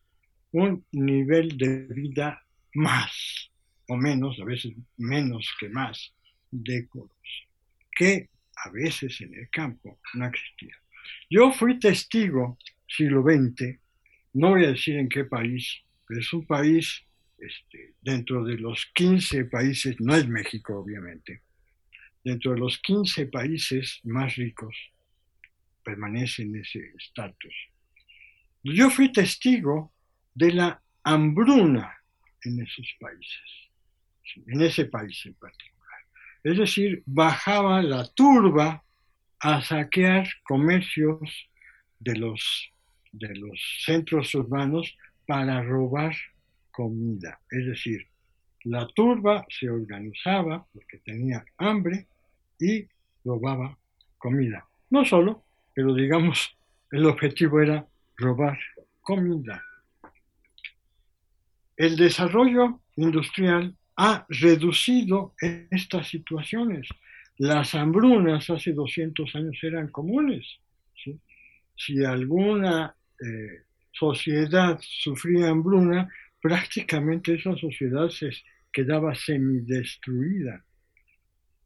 un 0.54 0.84
nivel 0.92 1.58
de 1.58 1.86
vida 1.88 2.40
más 2.74 3.50
o 3.88 3.96
menos, 3.96 4.38
a 4.38 4.44
veces 4.44 4.72
menos 4.96 5.52
que 5.58 5.68
más, 5.68 6.14
decoroso, 6.48 7.10
que 7.90 8.28
a 8.64 8.70
veces 8.70 9.20
en 9.20 9.34
el 9.34 9.50
campo 9.50 9.98
no 10.14 10.26
existía. 10.26 10.76
Yo 11.28 11.50
fui 11.52 11.80
testigo, 11.80 12.56
siglo 12.86 13.22
XX, 13.22 13.80
no 14.34 14.50
voy 14.50 14.64
a 14.64 14.70
decir 14.70 14.96
en 14.96 15.08
qué 15.08 15.24
país, 15.24 15.82
pero 16.06 16.20
es 16.20 16.32
un 16.32 16.46
país 16.46 17.02
este, 17.36 17.94
dentro 18.00 18.44
de 18.44 18.56
los 18.56 18.86
15 18.94 19.46
países, 19.46 19.96
no 19.98 20.14
es 20.14 20.28
México 20.28 20.78
obviamente, 20.78 21.42
dentro 22.22 22.52
de 22.52 22.60
los 22.60 22.78
15 22.78 23.26
países 23.26 23.98
más 24.04 24.36
ricos 24.36 24.76
permanece 25.82 26.42
en 26.42 26.54
ese 26.54 26.92
estatus. 26.96 27.54
Yo 28.62 28.88
fui 28.88 29.10
testigo 29.10 29.93
de 30.34 30.52
la 30.52 30.82
hambruna 31.02 31.96
en 32.42 32.60
esos 32.60 32.86
países, 33.00 33.70
en 34.46 34.62
ese 34.62 34.86
país 34.86 35.24
en 35.26 35.34
particular. 35.34 35.98
Es 36.42 36.58
decir, 36.58 37.02
bajaba 37.06 37.82
la 37.82 38.06
turba 38.14 38.82
a 39.40 39.62
saquear 39.62 40.26
comercios 40.44 41.48
de 41.98 42.16
los, 42.16 42.72
de 43.12 43.34
los 43.36 43.60
centros 43.84 44.34
urbanos 44.34 44.96
para 45.26 45.62
robar 45.62 46.14
comida. 46.70 47.40
Es 47.50 47.66
decir, 47.66 48.06
la 48.64 48.86
turba 48.88 49.46
se 49.48 49.70
organizaba 49.70 50.66
porque 50.72 50.98
tenía 50.98 51.44
hambre 51.58 52.06
y 52.58 52.86
robaba 53.24 53.78
comida. 54.18 54.66
No 54.90 55.04
solo, 55.04 55.42
pero 55.74 55.94
digamos, 55.94 56.56
el 56.90 57.06
objetivo 57.06 57.60
era 57.60 57.86
robar 58.16 58.58
comida. 59.02 59.62
El 61.76 61.96
desarrollo 61.96 62.82
industrial 62.96 63.76
ha 63.96 64.26
reducido 64.28 65.34
estas 65.40 66.08
situaciones. 66.08 66.88
Las 67.38 67.74
hambrunas 67.74 68.48
hace 68.50 68.72
200 68.72 69.34
años 69.34 69.58
eran 69.62 69.88
comunes. 69.88 70.46
Si 71.76 72.04
alguna 72.04 72.94
eh, 73.20 73.64
sociedad 73.90 74.78
sufría 74.80 75.48
hambruna, 75.48 76.08
prácticamente 76.40 77.34
esa 77.34 77.56
sociedad 77.56 78.08
se 78.08 78.30
quedaba 78.72 79.14
semidestruida. 79.14 80.64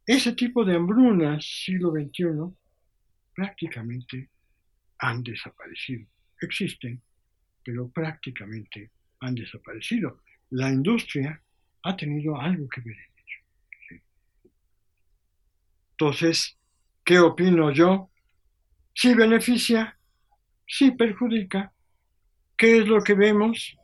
Ese 0.07 0.33
tipo 0.33 0.65
de 0.65 0.75
hambrunas, 0.77 1.45
siglo 1.45 1.91
XXI, 1.91 2.57
prácticamente 3.35 4.31
han 4.99 5.23
desaparecido. 5.23 6.07
Existen, 6.41 7.03
pero 7.63 7.91
prácticamente 7.91 8.91
han 9.21 9.35
desaparecido. 9.35 10.23
La 10.51 10.71
industria 10.71 11.43
ha 11.83 11.97
tenido 11.97 12.41
algo 12.41 12.69
que 12.69 12.81
ver 12.81 12.97
en 12.97 13.13
ello. 13.93 14.03
Entonces, 15.93 16.59
¿qué 17.05 17.19
opino 17.19 17.71
yo? 17.73 18.11
Si 18.95 19.15
beneficia, 19.15 19.99
si 20.67 20.93
perjudica. 20.93 21.73
¿Qué 22.57 22.79
es 22.79 22.89
lo 22.89 23.01
que 23.03 23.15
vemos? 23.15 23.75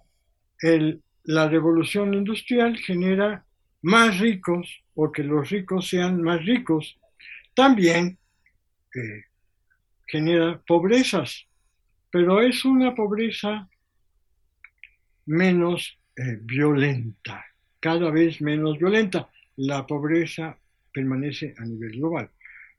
la 1.24 1.48
revolución 1.48 2.14
industrial 2.14 2.78
genera 2.78 3.44
más 3.82 4.18
ricos 4.18 4.82
o 4.94 5.12
que 5.12 5.22
los 5.22 5.50
ricos 5.50 5.88
sean 5.88 6.22
más 6.22 6.42
ricos. 6.44 6.98
También 7.54 8.18
eh, 8.94 9.24
genera 10.06 10.62
pobrezas, 10.66 11.46
pero 12.10 12.40
es 12.40 12.64
una 12.64 12.94
pobreza 12.94 13.68
menos 15.26 15.98
eh, 16.16 16.38
violenta, 16.40 17.44
cada 17.80 18.10
vez 18.10 18.40
menos 18.40 18.78
violenta. 18.78 19.28
La 19.56 19.86
pobreza 19.86 20.58
permanece 20.92 21.54
a 21.58 21.64
nivel 21.64 21.92
global. 21.92 22.30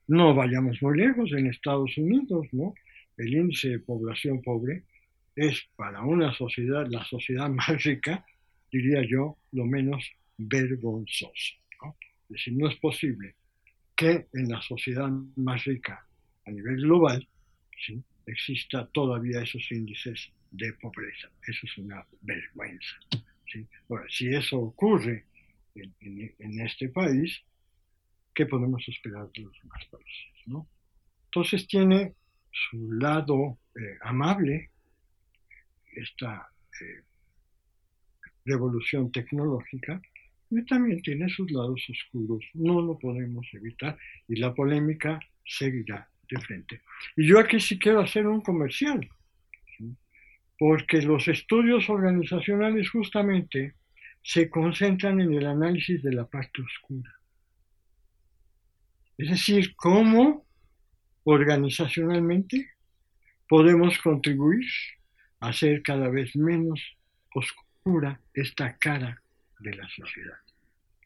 No 0.08 0.36
vayamos 0.36 0.82
muy 0.82 0.98
lejos 0.98 1.32
en 1.34 1.48
Estados 1.48 1.98
Unidos, 1.98 2.48
¿no? 2.52 2.74
El 3.18 3.34
índice 3.34 3.70
de 3.70 3.80
población 3.80 4.42
pobre 4.42 4.84
es 5.36 5.68
para 5.76 6.02
una 6.02 6.34
sociedad, 6.34 6.86
la 6.90 7.04
sociedad 7.06 7.50
más 7.62 7.84
rica, 7.84 8.26
diría 8.72 9.02
yo, 9.08 9.38
lo 9.52 9.66
menos 9.66 10.10
vergonzoso. 10.38 11.56
Es 12.28 12.30
decir, 12.30 12.54
no 12.58 12.68
es 12.68 12.76
posible 12.78 13.36
que 13.96 14.28
en 14.34 14.50
la 14.50 14.62
sociedad 14.62 15.10
más 15.36 15.64
rica 15.66 16.06
a 16.46 16.52
nivel 16.52 16.78
global 16.78 17.28
exista 18.26 18.88
todavía 18.88 19.42
esos 19.42 19.72
índices 19.72 20.32
de 20.58 20.74
pobreza. 20.74 21.30
Eso 21.48 21.66
es 21.66 21.78
una 21.78 22.06
vergüenza. 22.22 22.96
si 24.10 24.28
eso 24.28 24.60
ocurre 24.60 25.26
en, 25.76 26.60
este 26.62 26.90
país, 26.90 27.42
¿qué 28.34 28.46
podemos 28.46 28.84
esperar 28.88 29.30
de 29.32 29.42
los 29.44 29.54
demás 29.62 29.86
países? 29.92 30.68
Entonces 31.26 31.68
tiene 31.68 32.14
su 32.52 32.92
lado 32.94 33.60
eh, 33.76 33.98
amable, 34.02 34.72
esta 35.96 36.50
eh, 36.82 37.04
revolución 38.46 39.12
tecnológica, 39.12 40.02
y 40.50 40.64
también 40.66 41.02
tiene 41.02 41.28
sus 41.30 41.52
lados 41.52 41.82
oscuros. 41.90 42.44
No 42.54 42.82
lo 42.82 42.98
podemos 42.98 43.46
evitar 43.54 43.98
y 44.28 44.36
la 44.38 44.54
polémica 44.54 45.20
seguirá 45.46 46.08
de 46.30 46.40
frente. 46.40 46.82
Y 47.18 47.28
yo 47.28 47.40
aquí 47.40 47.60
sí 47.60 47.78
quiero 47.78 48.02
hacer 48.02 48.28
un 48.28 48.42
comercial 48.42 49.10
porque 50.58 51.02
los 51.02 51.28
estudios 51.28 51.90
organizacionales 51.90 52.90
justamente 52.90 53.76
se 54.24 54.50
concentran 54.50 55.22
en 55.22 55.34
el 55.34 55.46
análisis 55.46 56.02
de 56.02 56.14
la 56.14 56.26
parte 56.26 56.62
oscura. 56.62 57.14
Es 59.18 59.30
decir, 59.30 59.76
cómo 59.76 60.46
organizacionalmente 61.24 62.70
podemos 63.48 63.98
contribuir 64.00 64.66
a 65.40 65.50
hacer 65.50 65.82
cada 65.84 66.10
vez 66.10 66.36
menos 66.36 66.82
oscura 67.34 68.20
esta 68.34 68.78
cara 68.78 69.22
de 69.60 69.76
la 69.76 69.88
sociedad, 69.90 70.38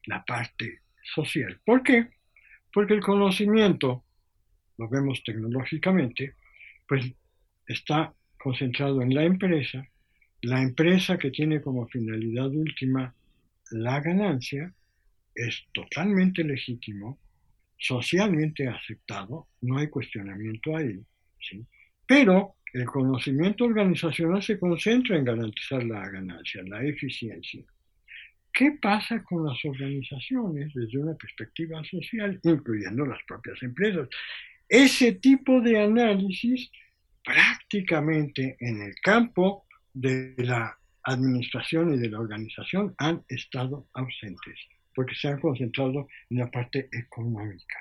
la 0.05 0.23
parte 0.23 0.81
social. 1.13 1.59
¿Por 1.65 1.83
qué? 1.83 2.07
Porque 2.71 2.93
el 2.93 3.01
conocimiento, 3.01 4.03
lo 4.77 4.88
vemos 4.88 5.21
tecnológicamente, 5.23 6.35
pues 6.88 7.12
está 7.67 8.13
concentrado 8.39 9.02
en 9.02 9.13
la 9.13 9.23
empresa, 9.23 9.88
la 10.41 10.62
empresa 10.62 11.17
que 11.17 11.32
tiene 11.32 11.62
como 11.62 11.88
finalidad 11.88 12.47
última 12.47 13.13
la 13.71 13.99
ganancia, 13.99 14.73
es 15.36 15.63
totalmente 15.73 16.43
legítimo, 16.43 17.19
socialmente 17.78 18.67
aceptado, 18.67 19.47
no 19.62 19.78
hay 19.78 19.88
cuestionamiento 19.88 20.75
ahí, 20.75 20.99
pero 22.06 22.56
el 22.73 22.86
conocimiento 22.86 23.65
organizacional 23.65 24.43
se 24.43 24.60
concentra 24.60 25.17
en 25.17 25.25
garantizar 25.25 25.84
la 25.84 26.08
ganancia, 26.10 26.62
la 26.63 26.84
eficiencia. 26.84 27.63
¿Qué 28.52 28.78
pasa 28.82 29.23
con 29.23 29.45
las 29.45 29.63
organizaciones 29.63 30.73
desde 30.73 30.97
una 30.97 31.13
perspectiva 31.13 31.84
social, 31.84 32.39
incluyendo 32.43 33.06
las 33.06 33.23
propias 33.28 33.62
empresas? 33.63 34.10
Ese 34.67 35.13
tipo 35.13 35.62
de 35.62 35.80
análisis 35.80 36.69
prácticamente 37.23 38.58
en 38.60 38.82
el 38.82 38.95
campo 39.01 39.65
de 39.93 40.36
la 40.38 40.77
administración 41.03 41.93
y 41.93 41.97
de 41.97 42.10
la 42.10 42.19
organización 42.19 42.93
han 42.97 43.23
estado 43.27 43.88
ausentes, 43.93 44.60
porque 44.93 45.15
se 45.15 45.27
han 45.27 45.39
concentrado 45.39 46.08
en 46.29 46.38
la 46.38 46.49
parte 46.49 46.89
económica. 46.91 47.77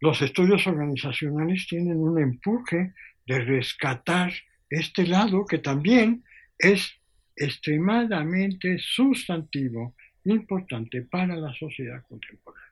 Los 0.00 0.22
estudios 0.22 0.66
organizacionales 0.66 1.66
tienen 1.66 1.96
un 1.96 2.20
empuje 2.20 2.92
de 3.26 3.38
rescatar 3.40 4.32
este 4.70 5.06
lado 5.06 5.44
que 5.44 5.58
también 5.58 6.24
es 6.58 6.92
extremadamente 7.34 8.78
sustantivo, 8.78 9.94
importante 10.24 11.02
para 11.02 11.36
la 11.36 11.52
sociedad 11.54 12.02
contemporánea. 12.08 12.68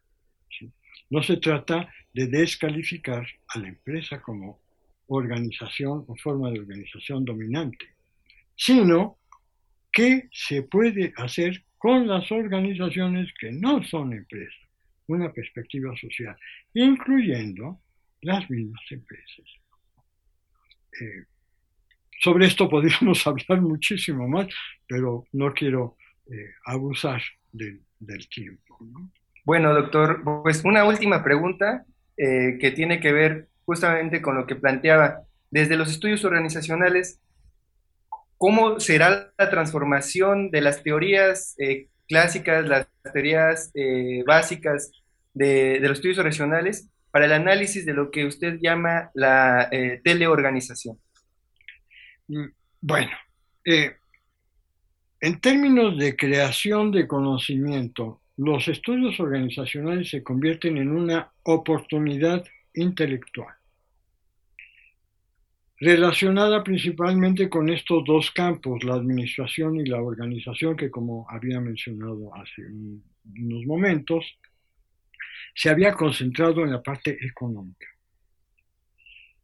No 1.09 1.23
se 1.23 1.37
trata 1.37 1.89
de 2.13 2.27
descalificar 2.27 3.27
a 3.49 3.59
la 3.59 3.69
empresa 3.69 4.21
como 4.21 4.61
organización 5.09 6.05
o 6.07 6.17
forma 6.17 6.51
de 6.51 6.61
organización 6.61 7.25
dominante, 7.25 7.87
sino 8.55 9.19
qué 9.93 10.29
se 10.33 10.63
puede 10.63 11.13
hacer 11.17 11.65
con 11.79 12.07
las 12.07 12.31
organizaciones 12.33 13.33
que 13.39 13.53
no 13.53 13.83
son 13.85 14.13
empresas, 14.13 14.69
una 15.07 15.33
perspectiva 15.33 15.95
social, 15.97 16.37
incluyendo 16.75 17.81
las 18.23 18.49
mismas 18.51 18.83
empresas. 18.91 19.47
Eh, 21.01 21.25
sobre 22.21 22.47
esto 22.47 22.69
podríamos 22.69 23.27
hablar 23.27 23.61
muchísimo 23.61 24.27
más, 24.29 24.49
pero 24.87 25.25
no 25.33 25.53
quiero 25.53 25.97
eh, 26.31 26.51
abusar 26.65 27.23
del 27.53 28.29
tiempo. 28.29 28.79
Bueno, 29.45 29.73
doctor, 29.73 30.23
pues 30.43 30.65
una 30.65 30.85
última 30.85 31.23
pregunta 31.23 31.87
eh, 32.17 32.59
que 32.61 32.73
tiene 32.73 32.99
que 32.99 33.13
ver 33.13 33.49
justamente 33.67 34.23
con 34.23 34.37
lo 34.37 34.47
que 34.47 34.57
planteaba. 34.57 35.23
Desde 35.51 35.77
los 35.77 35.91
estudios 35.91 36.25
organizacionales, 36.25 37.21
¿cómo 38.39 38.81
será 38.81 39.33
la 39.37 39.51
transformación 39.51 40.51
de 40.51 40.61
las 40.63 40.83
teorías 40.83 41.55
eh, 41.59 41.89
clásicas, 42.09 42.67
las 42.67 42.87
teorías 43.13 43.71
eh, 43.75 44.23
básicas 44.27 44.93
de, 45.35 45.81
los 45.81 45.99
estudios 45.99 46.19
organizacionales 46.19 46.89
para 47.11 47.27
el 47.27 47.33
análisis 47.33 47.85
de 47.85 47.95
lo 47.95 48.11
que 48.11 48.25
usted 48.25 48.59
llama 48.61 49.11
la 49.15 49.69
eh, 49.71 50.01
teleorganización? 50.03 50.99
Mm, 52.29 52.47
bueno, 52.81 53.13
en 55.21 55.41
términos 55.41 55.99
de 55.99 56.15
creación 56.15 56.93
de 56.93 57.09
conocimiento, 57.09 58.21
los 58.37 58.69
estudios 58.69 59.19
organizacionales 59.19 60.11
se 60.11 60.23
convierten 60.23 60.77
en 60.77 60.91
una 60.91 61.33
oportunidad 61.43 62.45
intelectual 62.77 63.55
relacionada 65.79 66.65
principalmente 66.65 67.49
con 67.49 67.69
estos 67.69 68.05
dos 68.05 68.31
campos, 68.31 68.83
la 68.83 68.95
administración 68.95 69.79
y 69.79 69.85
la 69.85 70.01
organización, 70.01 70.77
que 70.77 70.91
como 70.91 71.27
había 71.29 71.61
mencionado 71.61 72.35
hace 72.35 72.63
unos 72.65 73.67
momentos, 73.67 74.25
se 75.55 75.69
había 75.69 75.93
concentrado 75.93 76.63
en 76.63 76.73
la 76.73 76.83
parte 76.83 77.17
económica. 77.21 77.87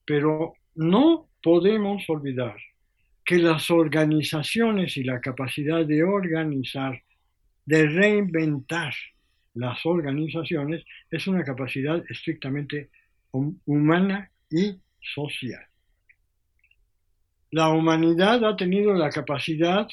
Pero 0.05 0.55
no 0.75 1.29
podemos 1.43 2.09
olvidar 2.09 2.57
que 3.25 3.39
las 3.39 3.71
organizaciones 3.71 4.97
y 4.97 5.05
la 5.05 5.21
capacidad 5.21 5.85
de 5.85 6.03
organizar, 6.03 7.01
de 7.65 7.87
reinventar 7.87 8.95
las 9.55 9.85
organizaciones, 9.85 10.83
es 11.11 11.27
una 11.27 11.45
capacidad 11.45 12.03
estrictamente 12.09 12.91
humana 13.33 14.31
y 14.51 14.77
social. 15.15 15.65
La 17.51 17.69
humanidad 17.69 18.45
ha 18.45 18.57
tenido 18.57 18.95
la 18.95 19.11
capacidad, 19.11 19.87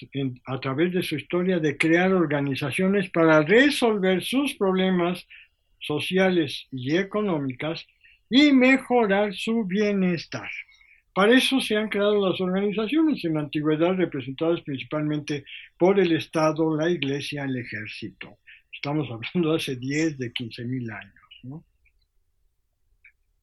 a 0.46 0.60
través 0.60 0.94
de 0.94 1.04
su 1.04 1.16
historia, 1.16 1.60
de 1.60 1.78
crear 1.78 2.14
organizaciones 2.14 3.10
para 3.10 3.42
resolver 3.42 4.24
sus 4.24 4.54
problemas 4.56 5.28
sociales 5.80 6.68
y 6.72 6.96
económicas 6.96 7.86
y 8.30 8.54
mejorar 8.54 9.34
su 9.34 9.66
bienestar. 9.66 10.50
Para 11.14 11.36
eso 11.38 11.60
se 11.60 11.76
han 11.76 11.90
creado 11.90 12.30
las 12.30 12.40
organizaciones 12.40 13.26
en 13.26 13.34
la 13.34 13.42
antigüedad 13.42 13.94
representadas 13.96 14.62
principalmente 14.62 15.44
por 15.78 16.00
el 16.00 16.14
Estado, 16.14 16.78
la 16.78 16.90
Iglesia, 16.90 17.44
el 17.44 17.58
Ejército. 17.58 18.38
Estamos 18.72 19.10
hablando 19.12 19.52
de 19.52 19.58
hace 19.58 19.76
10, 19.76 20.18
de 20.18 20.32
15 20.32 20.64
mil 20.64 20.90
años. 20.90 21.64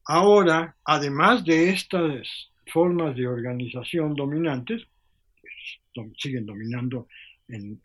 Ahora, 0.09 0.77
además 0.85 1.45
de 1.45 1.71
estas 1.71 2.51
formas 2.73 3.17
de 3.17 3.27
organización 3.27 4.15
dominantes, 4.15 4.87
pues, 5.41 6.13
siguen 6.19 6.47
dominando 6.47 7.09
en, 7.49 7.81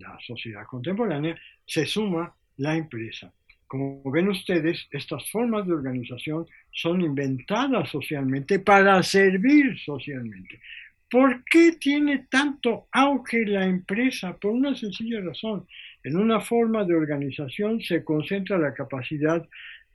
la 0.00 0.18
sociedad 0.26 0.64
contemporánea, 0.66 1.38
se 1.64 1.86
suma 1.86 2.34
la 2.56 2.76
empresa. 2.76 3.32
Como 3.68 4.02
ven 4.10 4.28
ustedes, 4.28 4.88
estas 4.90 5.30
formas 5.30 5.64
de 5.66 5.74
organización 5.74 6.46
son 6.72 7.02
inventadas 7.02 7.88
socialmente 7.88 8.58
para 8.58 9.00
servir 9.04 9.78
socialmente. 9.78 10.60
¿Por 11.08 11.44
qué 11.44 11.72
tiene 11.72 12.26
tanto 12.30 12.88
auge 12.90 13.44
la 13.46 13.64
empresa? 13.64 14.36
Por 14.36 14.52
una 14.52 14.74
sencilla 14.74 15.20
razón. 15.20 15.66
En 16.02 16.16
una 16.16 16.40
forma 16.40 16.84
de 16.84 16.94
organización 16.94 17.80
se 17.80 18.04
concentra 18.04 18.58
la 18.58 18.74
capacidad 18.74 19.46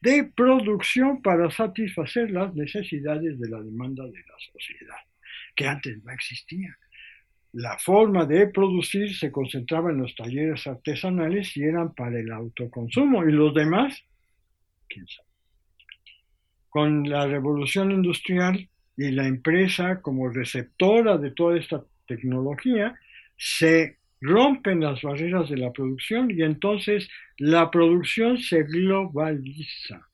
de 0.02 0.24
producción 0.36 1.22
para 1.22 1.50
satisfacer 1.50 2.32
las 2.32 2.54
necesidades 2.54 3.40
de 3.40 3.50
la 3.50 3.62
demanda 3.62 4.04
de 4.04 4.20
la 4.20 4.36
sociedad, 4.52 4.98
que 5.56 5.68
antes 5.68 6.04
no 6.04 6.12
existía. 6.12 6.78
La 7.54 7.78
forma 7.78 8.26
de 8.26 8.48
producir 8.48 9.16
se 9.16 9.32
concentraba 9.32 9.90
en 9.90 10.00
los 10.00 10.14
talleres 10.14 10.68
artesanales 10.68 11.56
y 11.56 11.64
eran 11.64 11.94
para 11.94 12.20
el 12.20 12.32
autoconsumo, 12.32 13.24
y 13.24 13.32
los 13.32 13.54
demás, 13.54 14.04
quién 14.90 15.08
sabe. 15.08 15.30
Con 16.70 17.10
la 17.10 17.26
revolución 17.26 17.92
industrial 17.92 18.70
y 18.98 19.12
la 19.12 19.26
empresa 19.26 20.02
como 20.02 20.30
receptora 20.30 21.18
de 21.18 21.32
toda 21.32 21.58
esta 21.58 21.84
tecnología, 22.06 23.00
se 23.38 24.00
rompen 24.26 24.82
las 24.82 25.02
barreras 25.02 25.50
de 25.50 25.58
la 25.58 25.72
producción 25.72 26.32
y 26.32 26.42
entonces 26.42 27.08
la 27.38 27.70
producción 27.70 28.38
se 28.38 28.64
globaliza. 28.64 30.08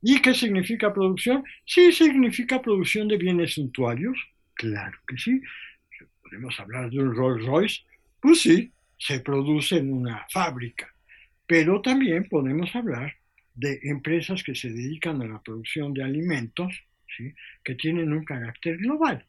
¿Y 0.00 0.22
qué 0.22 0.32
significa 0.32 0.94
producción? 0.94 1.44
Sí, 1.64 1.92
significa 1.92 2.62
producción 2.62 3.08
de 3.08 3.16
bienes 3.16 3.54
suntuarios, 3.54 4.16
claro 4.54 4.96
que 5.08 5.18
sí. 5.18 5.40
Podemos 6.22 6.58
hablar 6.60 6.88
de 6.90 7.00
un 7.00 7.14
Rolls 7.14 7.44
Royce, 7.44 7.80
pues 8.20 8.42
sí, 8.42 8.70
se 8.96 9.20
produce 9.20 9.78
en 9.78 9.92
una 9.92 10.24
fábrica, 10.30 10.88
pero 11.46 11.80
también 11.80 12.28
podemos 12.28 12.74
hablar 12.76 13.12
de 13.54 13.80
empresas 13.82 14.44
que 14.44 14.54
se 14.54 14.70
dedican 14.70 15.20
a 15.22 15.26
la 15.26 15.42
producción 15.42 15.92
de 15.92 16.04
alimentos, 16.04 16.72
¿sí? 17.16 17.34
que 17.64 17.74
tienen 17.74 18.12
un 18.12 18.24
carácter 18.24 18.76
global. 18.76 19.26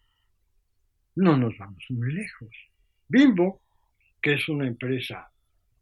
No 1.15 1.35
nos 1.35 1.57
vamos 1.57 1.83
muy 1.89 2.13
lejos. 2.13 2.49
Bimbo, 3.09 3.61
que 4.21 4.33
es 4.33 4.47
una 4.47 4.67
empresa 4.67 5.29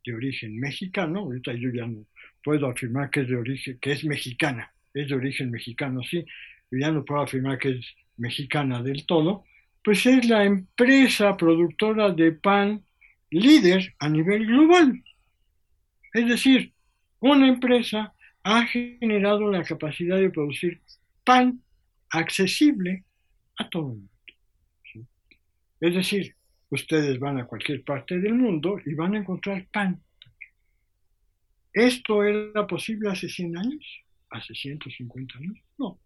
de 0.03 0.13
origen 0.15 0.57
mexicano, 0.57 1.19
ahorita 1.19 1.53
yo 1.53 1.69
ya 1.73 1.85
no 1.85 2.05
puedo 2.43 2.67
afirmar 2.67 3.09
que 3.09 3.21
es 3.21 3.27
de 3.27 3.35
origen, 3.35 3.77
que 3.79 3.91
es 3.91 4.05
mexicana, 4.05 4.71
es 4.93 5.09
de 5.09 5.15
origen 5.15 5.51
mexicano, 5.51 6.01
sí, 6.03 6.25
ya 6.71 6.89
no 6.91 7.03
puedo 7.03 7.21
afirmar 7.21 7.59
que 7.59 7.71
es 7.71 7.85
mexicana 8.15 8.81
del 8.81 9.05
todo, 9.05 9.43
pues 9.83 10.05
es 10.05 10.27
la 10.27 10.45
empresa 10.45 11.35
productora 11.35 12.11
de 12.11 12.31
pan 12.31 12.83
líder 13.29 13.93
a 13.99 14.07
nivel 14.07 14.45
global. 14.45 15.03
Es 16.13 16.27
decir, 16.27 16.73
una 17.19 17.47
empresa 17.47 18.13
ha 18.43 18.65
generado 18.65 19.51
la 19.51 19.63
capacidad 19.63 20.17
de 20.17 20.29
producir 20.29 20.81
pan 21.25 21.61
accesible 22.09 23.03
a 23.57 23.69
todo 23.69 23.91
el 23.91 23.97
mundo. 23.97 25.07
Es 25.81 25.93
decir, 25.93 26.36
Ustedes 26.69 27.19
van 27.19 27.39
a 27.39 27.45
cualquier 27.45 27.83
parte 27.83 28.19
del 28.19 28.33
mundo 28.33 28.79
y 28.85 28.93
van 28.93 29.15
a 29.15 29.19
encontrar 29.19 29.65
pan. 29.71 30.01
¿Esto 31.73 32.23
era 32.23 32.65
posible 32.65 33.09
hace 33.09 33.29
100 33.29 33.57
años? 33.57 34.03
¿Hace 34.29 34.53
150 34.53 35.37
años? 35.37 35.57
No. 35.77 35.99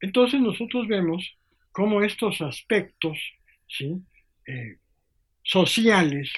Entonces 0.00 0.40
nosotros 0.40 0.88
vemos 0.88 1.38
cómo 1.70 2.02
estos 2.02 2.40
aspectos 2.40 3.18
eh, 4.46 4.78
sociales, 5.42 6.30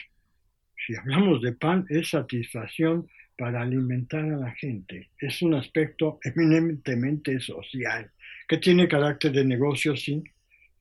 si 0.87 0.95
hablamos 0.95 1.41
de 1.43 1.53
pan, 1.53 1.87
es 1.89 2.11
satisfacción 2.11 3.09
para 3.37 3.63
alimentar 3.63 4.25
a 4.25 4.37
la 4.37 4.53
gente. 4.53 5.11
Es 5.19 5.43
un 5.43 5.55
aspecto 5.55 6.21
eminentemente 6.23 7.41
social, 7.41 8.13
que 8.47 8.59
tiene 8.59 8.87
carácter 8.87 9.33
de 9.33 9.45
negocio, 9.45 9.97
sí, 9.97 10.23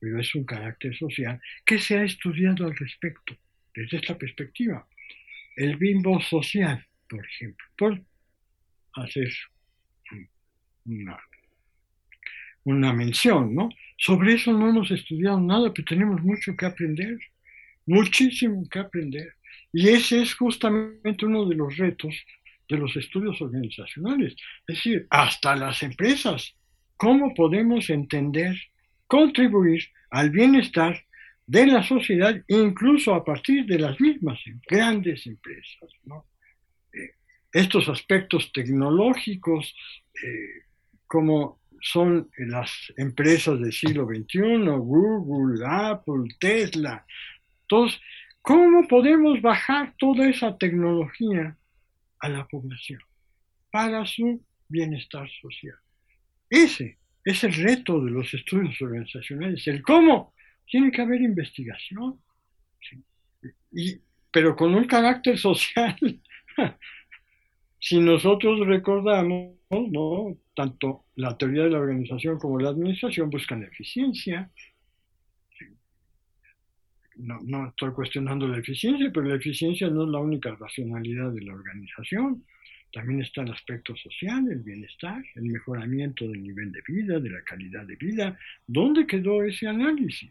pero 0.04 0.20
es 0.20 0.34
un 0.34 0.44
carácter 0.44 0.94
social 0.94 1.40
que 1.64 1.78
se 1.78 1.96
ha 1.96 2.04
estudiado 2.04 2.66
al 2.66 2.76
respecto 2.76 3.34
desde 3.74 3.96
esta 3.96 4.18
perspectiva. 4.18 4.86
El 5.56 5.78
bimbo 5.78 6.20
social, 6.20 6.84
por 7.08 7.24
ejemplo, 7.24 7.64
por 7.78 8.02
hacer 8.92 9.32
una, 10.84 11.18
una 12.64 12.92
mención, 12.92 13.54
¿no? 13.54 13.70
Sobre 13.96 14.34
eso 14.34 14.52
no 14.52 14.68
hemos 14.68 14.90
estudiado 14.90 15.40
nada, 15.40 15.72
pero 15.72 15.86
tenemos 15.86 16.22
mucho 16.22 16.54
que 16.54 16.66
aprender, 16.66 17.18
muchísimo 17.86 18.68
que 18.68 18.80
aprender. 18.80 19.32
Y 19.72 19.88
ese 19.88 20.20
es 20.20 20.34
justamente 20.34 21.24
uno 21.24 21.48
de 21.48 21.56
los 21.56 21.74
retos 21.78 22.14
de 22.68 22.76
los 22.76 22.94
estudios 22.94 23.40
organizacionales. 23.40 24.34
Es 24.66 24.76
decir, 24.76 25.06
hasta 25.08 25.56
las 25.56 25.82
empresas, 25.82 26.54
¿cómo 26.98 27.32
podemos 27.32 27.88
entender 27.88 28.54
contribuir 29.06 29.82
al 30.10 30.30
bienestar 30.30 31.04
de 31.46 31.66
la 31.66 31.82
sociedad, 31.82 32.34
incluso 32.48 33.14
a 33.14 33.24
partir 33.24 33.66
de 33.66 33.78
las 33.78 34.00
mismas 34.00 34.38
grandes 34.68 35.26
empresas. 35.26 35.90
Eh, 36.92 37.14
estos 37.52 37.88
aspectos 37.88 38.50
tecnológicos, 38.52 39.74
eh, 40.22 40.64
como 41.06 41.60
son 41.80 42.30
las 42.38 42.70
empresas 42.96 43.60
del 43.60 43.72
siglo 43.72 44.06
XXI, 44.06 44.70
Google, 44.78 45.64
Apple, 45.66 46.34
Tesla, 46.40 47.04
todos, 47.66 48.00
¿cómo 48.40 48.88
podemos 48.88 49.40
bajar 49.42 49.94
toda 49.98 50.28
esa 50.28 50.56
tecnología 50.56 51.56
a 52.20 52.28
la 52.30 52.46
población 52.46 53.00
para 53.70 54.06
su 54.06 54.42
bienestar 54.68 55.28
social? 55.42 55.76
Ese 56.48 56.98
es 57.24 57.42
el 57.44 57.54
reto 57.54 58.04
de 58.04 58.10
los 58.10 58.32
estudios 58.34 58.80
organizacionales. 58.80 59.66
El 59.66 59.82
cómo. 59.82 60.34
Tiene 60.66 60.90
que 60.90 61.02
haber 61.02 61.20
investigación. 61.22 62.20
pero 64.30 64.54
con 64.54 64.74
un 64.74 64.84
carácter 64.84 65.38
social. 65.38 65.96
si 67.80 67.98
nosotros 68.00 68.66
recordamos, 68.66 69.54
¿no? 69.70 70.36
tanto 70.54 71.06
la 71.16 71.36
teoría 71.36 71.64
de 71.64 71.70
la 71.70 71.78
organización 71.78 72.38
como 72.38 72.58
la 72.58 72.70
administración 72.70 73.30
buscan 73.30 73.62
eficiencia. 73.62 74.50
No, 77.16 77.38
no 77.42 77.68
estoy 77.68 77.92
cuestionando 77.92 78.48
la 78.48 78.58
eficiencia, 78.58 79.10
pero 79.12 79.26
la 79.26 79.36
eficiencia 79.36 79.88
no 79.88 80.04
es 80.04 80.10
la 80.10 80.18
única 80.18 80.54
racionalidad 80.54 81.30
de 81.32 81.42
la 81.42 81.54
organización. 81.54 82.44
También 82.94 83.22
está 83.22 83.42
el 83.42 83.50
aspecto 83.50 83.96
social, 83.96 84.46
el 84.48 84.60
bienestar, 84.60 85.20
el 85.34 85.42
mejoramiento 85.42 86.28
del 86.28 86.40
nivel 86.40 86.70
de 86.70 86.80
vida, 86.86 87.18
de 87.18 87.28
la 87.28 87.42
calidad 87.42 87.84
de 87.84 87.96
vida. 87.96 88.38
¿Dónde 88.68 89.04
quedó 89.04 89.42
ese 89.42 89.66
análisis? 89.66 90.30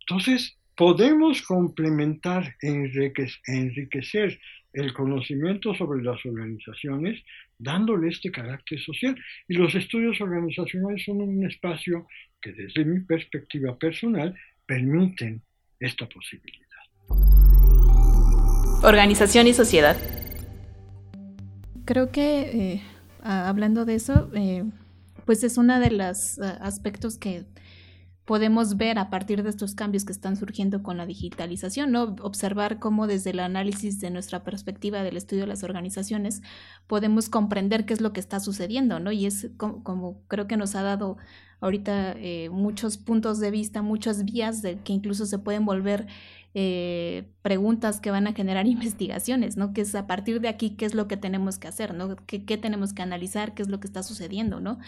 Entonces, 0.00 0.58
podemos 0.76 1.42
complementar 1.42 2.56
enriquecer 2.62 4.40
el 4.72 4.92
conocimiento 4.92 5.72
sobre 5.74 6.02
las 6.02 6.24
organizaciones 6.26 7.22
dándole 7.56 8.08
este 8.08 8.32
carácter 8.32 8.80
social. 8.80 9.14
Y 9.46 9.54
los 9.54 9.72
estudios 9.76 10.20
organizacionales 10.20 11.04
son 11.04 11.20
un 11.20 11.46
espacio 11.46 12.08
que 12.40 12.52
desde 12.52 12.84
mi 12.84 12.98
perspectiva 13.00 13.78
personal 13.78 14.34
permiten 14.66 15.42
esta 15.78 16.08
posibilidad. 16.08 16.66
Organización 18.82 19.46
y 19.46 19.52
sociedad. 19.52 20.19
Creo 21.90 22.12
que 22.12 22.74
eh, 22.74 22.82
hablando 23.20 23.84
de 23.84 23.96
eso, 23.96 24.30
eh, 24.32 24.62
pues 25.24 25.42
es 25.42 25.58
uno 25.58 25.80
de 25.80 25.90
los 25.90 26.38
eh, 26.38 26.42
aspectos 26.60 27.18
que 27.18 27.46
podemos 28.24 28.76
ver 28.76 28.96
a 29.00 29.10
partir 29.10 29.42
de 29.42 29.50
estos 29.50 29.74
cambios 29.74 30.04
que 30.04 30.12
están 30.12 30.36
surgiendo 30.36 30.84
con 30.84 30.98
la 30.98 31.04
digitalización, 31.04 31.90
¿no? 31.90 32.14
Observar 32.22 32.78
cómo 32.78 33.08
desde 33.08 33.30
el 33.30 33.40
análisis 33.40 33.98
de 33.98 34.10
nuestra 34.10 34.44
perspectiva 34.44 35.02
del 35.02 35.16
estudio 35.16 35.42
de 35.42 35.48
las 35.48 35.64
organizaciones 35.64 36.42
podemos 36.86 37.28
comprender 37.28 37.86
qué 37.86 37.94
es 37.94 38.00
lo 38.00 38.12
que 38.12 38.20
está 38.20 38.38
sucediendo, 38.38 39.00
¿no? 39.00 39.10
Y 39.10 39.26
es 39.26 39.50
como, 39.56 40.22
creo 40.28 40.46
que 40.46 40.56
nos 40.56 40.76
ha 40.76 40.84
dado 40.84 41.16
ahorita 41.60 42.12
eh, 42.12 42.50
muchos 42.50 42.98
puntos 42.98 43.38
de 43.40 43.50
vista, 43.50 43.82
muchas 43.82 44.24
vías 44.24 44.62
de 44.62 44.78
que 44.78 44.92
incluso 44.92 45.26
se 45.26 45.38
pueden 45.38 45.64
volver 45.64 46.06
eh, 46.52 47.28
preguntas 47.42 48.00
que 48.00 48.10
van 48.10 48.26
a 48.26 48.32
generar 48.32 48.66
investigaciones, 48.68 49.56
¿no? 49.56 49.72
Que 49.72 49.82
es 49.82 49.94
a 49.94 50.06
partir 50.06 50.40
de 50.40 50.48
aquí 50.48 50.70
qué 50.70 50.84
es 50.84 50.94
lo 50.94 51.06
que 51.08 51.16
tenemos 51.16 51.58
que 51.58 51.68
hacer, 51.68 51.94
¿no? 51.94 52.16
¿Qué, 52.26 52.44
qué 52.44 52.58
tenemos 52.58 52.92
que 52.92 53.02
analizar? 53.02 53.54
¿Qué 53.54 53.62
es 53.62 53.68
lo 53.68 53.80
que 53.80 53.86
está 53.86 54.02
sucediendo, 54.02 54.60
¿no? 54.60 54.78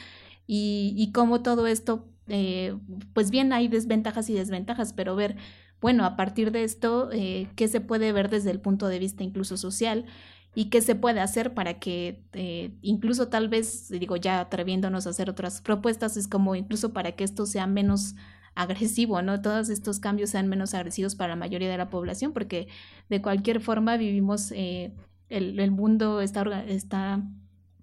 Y, 0.47 1.11
cómo 1.15 1.43
todo 1.43 1.67
esto 1.67 2.09
eh, 2.27 2.77
pues 3.15 3.31
bien 3.31 3.53
hay 3.53 3.69
desventajas 3.69 4.29
y 4.29 4.35
desventajas, 4.35 4.93
pero 4.93 5.17
ver, 5.17 5.37
bueno, 5.81 6.05
a 6.05 6.17
partir 6.17 6.51
de 6.53 6.65
esto, 6.65 7.11
eh, 7.13 7.49
qué 7.57 7.69
se 7.69 7.81
puede 7.81 8.13
ver 8.13 8.29
desde 8.29 8.51
el 8.51 8.61
punto 8.61 8.89
de 8.89 8.99
vista 8.99 9.23
incluso 9.23 9.57
social 9.57 10.05
y 10.55 10.67
qué 10.67 10.83
se 10.83 10.95
puede 10.95 11.21
hacer 11.21 11.55
para 11.55 11.79
que 11.79 12.21
incluso 12.83 13.29
tal 13.29 13.49
vez, 13.49 13.89
digo, 13.89 14.17
ya 14.17 14.41
atreviéndonos 14.41 15.07
a 15.07 15.11
hacer 15.11 15.31
otras 15.31 15.63
propuestas, 15.63 16.17
es 16.17 16.29
como 16.29 16.55
incluso 16.55 16.93
para 16.93 17.13
que 17.13 17.25
esto 17.25 17.47
sea 17.47 17.67
menos 17.67 18.15
agresivo, 18.55 19.23
¿no? 19.23 19.41
Todos 19.41 19.69
estos 19.69 20.01
cambios 20.01 20.31
sean 20.31 20.49
menos 20.49 20.75
agresivos 20.75 21.15
para 21.15 21.31
la 21.31 21.37
mayoría 21.37 21.71
de 21.71 21.79
la 21.79 21.91
población, 21.91 22.33
porque 22.33 22.69
de 23.09 23.23
cualquier 23.23 23.61
forma 23.61 23.97
vivimos, 23.97 24.53
el, 24.53 24.93
el, 25.31 25.71
mundo 25.71 26.21
está, 26.21 26.43
está 26.65 27.23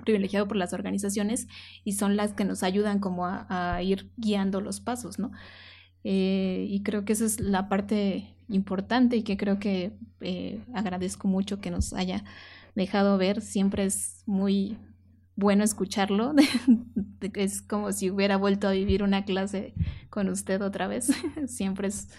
privilegiado 0.04 0.48
por 0.48 0.58
las 0.58 0.74
organizaciones 0.74 1.48
y 1.84 1.94
son 1.94 2.16
las 2.16 2.34
que 2.34 2.46
nos 2.46 2.64
ayudan 2.64 3.00
como 3.00 3.26
a, 3.26 3.82
ir 3.84 4.12
guiando 4.18 4.62
los 4.62 4.80
pasos, 4.80 5.20
¿no? 5.20 5.32
Eh, 6.04 6.66
y 6.70 6.82
creo 6.84 7.04
que 7.04 7.14
esa 7.14 7.26
es 7.26 7.40
la 7.40 7.68
parte 7.68 8.34
importante 8.48 9.18
y 9.18 9.24
que 9.24 9.38
creo 9.38 9.60
que 9.60 9.92
eh, 10.22 10.64
agradezco 10.74 11.28
mucho 11.28 11.60
que 11.60 11.72
nos 11.72 11.94
haya 11.94 12.24
dejado 12.76 13.18
ver. 13.18 13.42
Siempre 13.42 13.86
es 13.86 14.24
muy 14.26 14.78
bueno 15.40 15.64
escucharlo. 15.64 16.34
es 17.34 17.62
como 17.62 17.92
si 17.92 18.12
hubiera 18.12 18.38
vuelto 18.38 18.68
a 18.68 18.72
vivir 18.72 19.02
una 19.02 19.26
clase 19.26 19.74
con 20.10 20.30
usted 20.30 20.62
otra 20.62 20.88
vez. 20.88 21.12
Siempre 21.48 21.88
es 21.88 22.10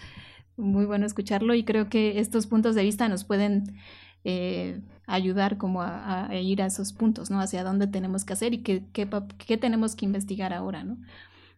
muy 0.57 0.85
bueno 0.85 1.05
escucharlo 1.05 1.53
y 1.53 1.63
creo 1.63 1.89
que 1.89 2.19
estos 2.19 2.47
puntos 2.47 2.75
de 2.75 2.83
vista 2.83 3.07
nos 3.07 3.23
pueden 3.23 3.77
eh, 4.23 4.79
ayudar 5.07 5.57
como 5.57 5.81
a, 5.81 6.29
ir 6.33 6.61
a 6.61 6.67
esos 6.67 6.93
puntos, 6.93 7.29
¿no? 7.31 7.39
Hacia 7.39 7.63
dónde 7.63 7.87
tenemos 7.87 8.25
que 8.25 8.33
hacer 8.33 8.53
y 8.53 8.59
qué, 8.59 8.83
qué, 8.93 9.57
tenemos 9.57 9.95
que 9.95 10.05
investigar 10.05 10.53
ahora, 10.53 10.83
¿no? 10.83 10.97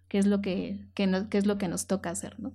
¿Qué 0.07 0.17
es 0.19 0.27
lo 0.27 0.41
que, 0.41 0.77
es 0.95 1.45
lo 1.45 1.57
que 1.57 1.67
nos 1.67 1.87
toca 1.87 2.09
hacer, 2.09 2.39
¿no? 2.39 2.51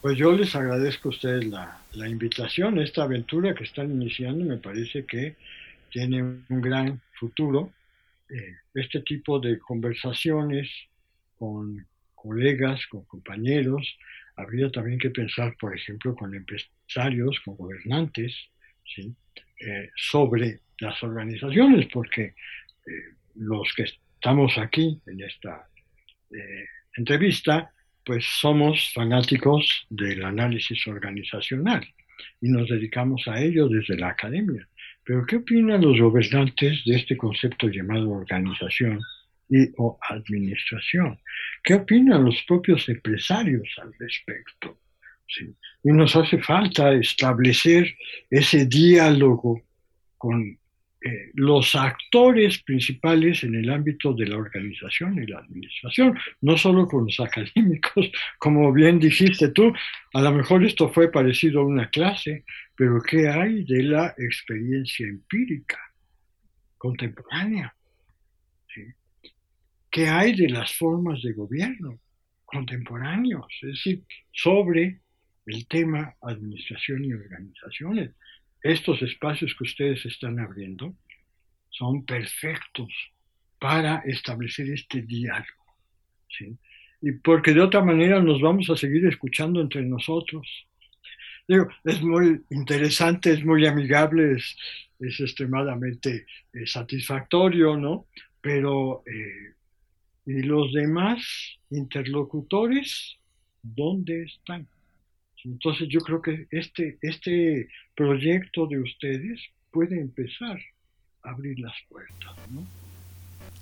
Pues 0.00 0.18
yo 0.18 0.32
les 0.32 0.54
agradezco 0.54 1.08
a 1.08 1.12
ustedes 1.12 1.46
la, 1.46 1.78
la 1.92 2.08
invitación, 2.08 2.78
esta 2.78 3.04
aventura 3.04 3.54
que 3.54 3.64
están 3.64 3.90
iniciando 3.90 4.44
me 4.44 4.56
parece 4.56 5.04
que 5.04 5.36
tiene 5.90 6.22
un 6.22 6.60
gran 6.60 7.00
futuro. 7.12 7.70
Eh, 8.32 8.56
este 8.74 9.02
tipo 9.02 9.38
de 9.38 9.58
conversaciones 9.58 10.70
con 11.36 11.86
colegas, 12.14 12.86
con 12.86 13.04
compañeros, 13.04 13.98
habría 14.36 14.70
también 14.70 14.98
que 14.98 15.10
pensar, 15.10 15.54
por 15.60 15.76
ejemplo, 15.76 16.14
con 16.14 16.34
empresarios, 16.34 17.38
con 17.44 17.56
gobernantes, 17.56 18.34
eh, 18.96 19.90
sobre 19.96 20.60
las 20.78 21.02
organizaciones, 21.02 21.88
porque 21.92 22.22
eh, 22.22 22.34
los 23.34 23.70
que 23.74 23.82
estamos 23.82 24.56
aquí 24.56 25.00
en 25.06 25.20
esta 25.22 25.68
entrevista, 26.96 27.70
pues 28.02 28.24
somos 28.40 28.90
fanáticos 28.94 29.86
del 29.90 30.24
análisis 30.24 30.86
organizacional 30.86 31.86
y 32.40 32.48
nos 32.48 32.66
dedicamos 32.70 33.28
a 33.28 33.38
ello 33.38 33.68
desde 33.68 33.98
la 33.98 34.08
academia. 34.08 34.66
Pero 35.04 35.26
¿qué 35.26 35.36
opinan 35.36 35.80
los 35.82 36.00
gobernantes 36.00 36.82
de 36.84 36.96
este 36.96 37.16
concepto 37.16 37.68
llamado 37.68 38.10
organización 38.10 39.00
y 39.48 39.68
o 39.76 39.98
administración? 40.08 41.18
¿Qué 41.62 41.74
opinan 41.74 42.24
los 42.24 42.42
propios 42.46 42.88
empresarios 42.88 43.68
al 43.82 43.92
respecto? 43.98 44.78
Y 45.82 45.92
nos 45.92 46.14
hace 46.14 46.38
falta 46.38 46.92
establecer 46.92 47.94
ese 48.30 48.66
diálogo 48.66 49.62
con 50.18 50.58
eh, 51.04 51.30
los 51.34 51.74
actores 51.74 52.62
principales 52.62 53.42
en 53.42 53.56
el 53.56 53.70
ámbito 53.70 54.12
de 54.12 54.26
la 54.26 54.36
organización 54.36 55.22
y 55.22 55.26
la 55.26 55.38
administración, 55.38 56.16
no 56.40 56.56
solo 56.56 56.86
con 56.86 57.06
los 57.06 57.18
académicos, 57.18 58.10
como 58.38 58.72
bien 58.72 58.98
dijiste 58.98 59.48
tú, 59.48 59.72
a 60.14 60.22
lo 60.22 60.32
mejor 60.32 60.64
esto 60.64 60.88
fue 60.90 61.10
parecido 61.10 61.60
a 61.60 61.66
una 61.66 61.88
clase, 61.90 62.44
pero 62.76 63.02
¿qué 63.02 63.28
hay 63.28 63.64
de 63.64 63.82
la 63.82 64.14
experiencia 64.16 65.06
empírica 65.06 65.78
contemporánea? 66.78 67.74
¿Qué 69.90 70.08
hay 70.08 70.34
de 70.34 70.48
las 70.48 70.72
formas 70.72 71.20
de 71.20 71.34
gobierno 71.34 71.98
contemporáneos? 72.46 73.46
Es 73.60 73.68
decir, 73.68 74.02
sobre 74.32 75.00
el 75.46 75.66
tema 75.66 76.14
administración 76.22 77.04
y 77.04 77.12
organizaciones. 77.12 78.12
Estos 78.62 79.02
espacios 79.02 79.54
que 79.56 79.64
ustedes 79.64 80.04
están 80.06 80.38
abriendo 80.38 80.94
son 81.70 82.04
perfectos 82.04 82.88
para 83.58 83.98
establecer 84.06 84.70
este 84.70 85.02
diálogo. 85.02 85.76
¿sí? 86.28 86.56
Y 87.00 87.12
porque 87.12 87.52
de 87.52 87.60
otra 87.60 87.82
manera 87.82 88.20
nos 88.20 88.40
vamos 88.40 88.70
a 88.70 88.76
seguir 88.76 89.06
escuchando 89.06 89.60
entre 89.60 89.82
nosotros. 89.82 90.46
Digo, 91.48 91.66
es 91.84 92.00
muy 92.02 92.42
interesante, 92.50 93.32
es 93.32 93.44
muy 93.44 93.66
amigable, 93.66 94.36
es, 94.36 94.56
es 95.00 95.20
extremadamente 95.20 96.26
eh, 96.52 96.66
satisfactorio, 96.66 97.76
¿no? 97.76 98.06
Pero, 98.40 99.02
eh, 99.06 99.54
¿y 100.26 100.42
los 100.42 100.72
demás 100.72 101.20
interlocutores 101.70 103.18
dónde 103.62 104.22
están? 104.22 104.68
Entonces 105.44 105.88
yo 105.88 106.00
creo 106.00 106.22
que 106.22 106.46
este, 106.50 106.98
este 107.02 107.68
proyecto 107.94 108.66
de 108.66 108.80
ustedes 108.80 109.40
puede 109.70 110.00
empezar 110.00 110.58
a 111.22 111.30
abrir 111.30 111.58
las 111.58 111.74
puertas. 111.88 112.36
¿no? 112.50 112.64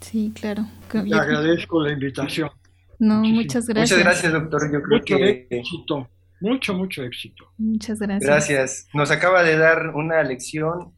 Sí, 0.00 0.32
claro. 0.34 0.66
Le 1.04 1.16
agradezco 1.16 1.82
la 1.82 1.92
invitación. 1.92 2.50
No, 2.98 3.22
muchas 3.22 3.66
gracias. 3.66 3.98
Muchas 3.98 4.04
gracias, 4.04 4.32
doctor. 4.32 4.72
Yo 4.72 4.82
creo 4.82 4.98
mucho 4.98 5.16
que... 5.16 5.46
éxito. 5.50 6.10
Mucho, 6.40 6.74
mucho 6.74 7.02
éxito. 7.02 7.44
Muchas 7.58 7.98
gracias. 7.98 8.26
Gracias. 8.26 8.88
Nos 8.94 9.10
acaba 9.10 9.42
de 9.42 9.56
dar 9.56 9.90
una 9.94 10.22
lección 10.22 10.92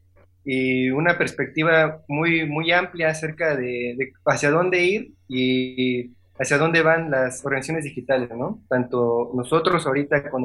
y 0.44 0.90
una 0.90 1.18
perspectiva 1.18 2.02
muy, 2.08 2.46
muy 2.48 2.72
amplia 2.72 3.10
acerca 3.10 3.56
de, 3.56 3.94
de 3.96 4.12
hacia 4.26 4.50
dónde 4.50 4.84
ir 4.84 5.12
y 5.28 6.12
hacia 6.38 6.58
dónde 6.58 6.82
van 6.82 7.10
las 7.10 7.44
organizaciones 7.44 7.84
digitales, 7.84 8.30
¿no? 8.36 8.62
Tanto 8.68 9.30
nosotros 9.34 9.86
ahorita 9.86 10.30
con, 10.30 10.44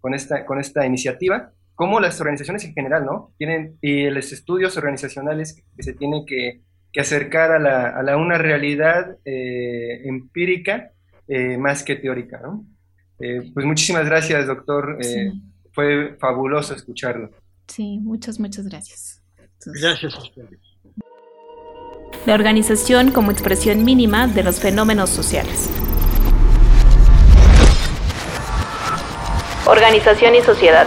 con, 0.00 0.14
esta, 0.14 0.44
con 0.44 0.58
esta 0.60 0.84
iniciativa, 0.84 1.52
como 1.74 2.00
las 2.00 2.20
organizaciones 2.20 2.64
en 2.64 2.74
general, 2.74 3.04
¿no? 3.04 3.32
Tienen, 3.38 3.78
y 3.80 4.10
los 4.10 4.32
estudios 4.32 4.76
organizacionales 4.76 5.62
que 5.76 5.82
se 5.82 5.94
tienen 5.94 6.26
que, 6.26 6.62
que 6.92 7.00
acercar 7.00 7.52
a, 7.52 7.58
la, 7.58 7.88
a 7.90 8.02
la, 8.02 8.16
una 8.16 8.36
realidad 8.36 9.16
eh, 9.24 10.02
empírica 10.08 10.92
eh, 11.28 11.56
más 11.56 11.82
que 11.82 11.96
teórica, 11.96 12.40
¿no? 12.42 12.66
Eh, 13.20 13.50
pues 13.52 13.66
muchísimas 13.66 14.06
gracias, 14.06 14.46
doctor. 14.46 14.98
Fue 15.72 16.16
fabuloso 16.18 16.74
escucharlo. 16.74 17.30
Sí, 17.68 17.98
muchas, 17.98 18.40
muchas 18.40 18.66
gracias. 18.66 19.22
gracias 19.80 20.14
a 20.14 20.22
ustedes 20.22 20.67
la 22.26 22.34
organización 22.34 23.10
como 23.10 23.30
expresión 23.30 23.84
mínima 23.84 24.26
de 24.26 24.42
los 24.42 24.60
fenómenos 24.60 25.10
sociales. 25.10 25.70
Organización 29.66 30.34
y 30.34 30.42
sociedad. 30.42 30.86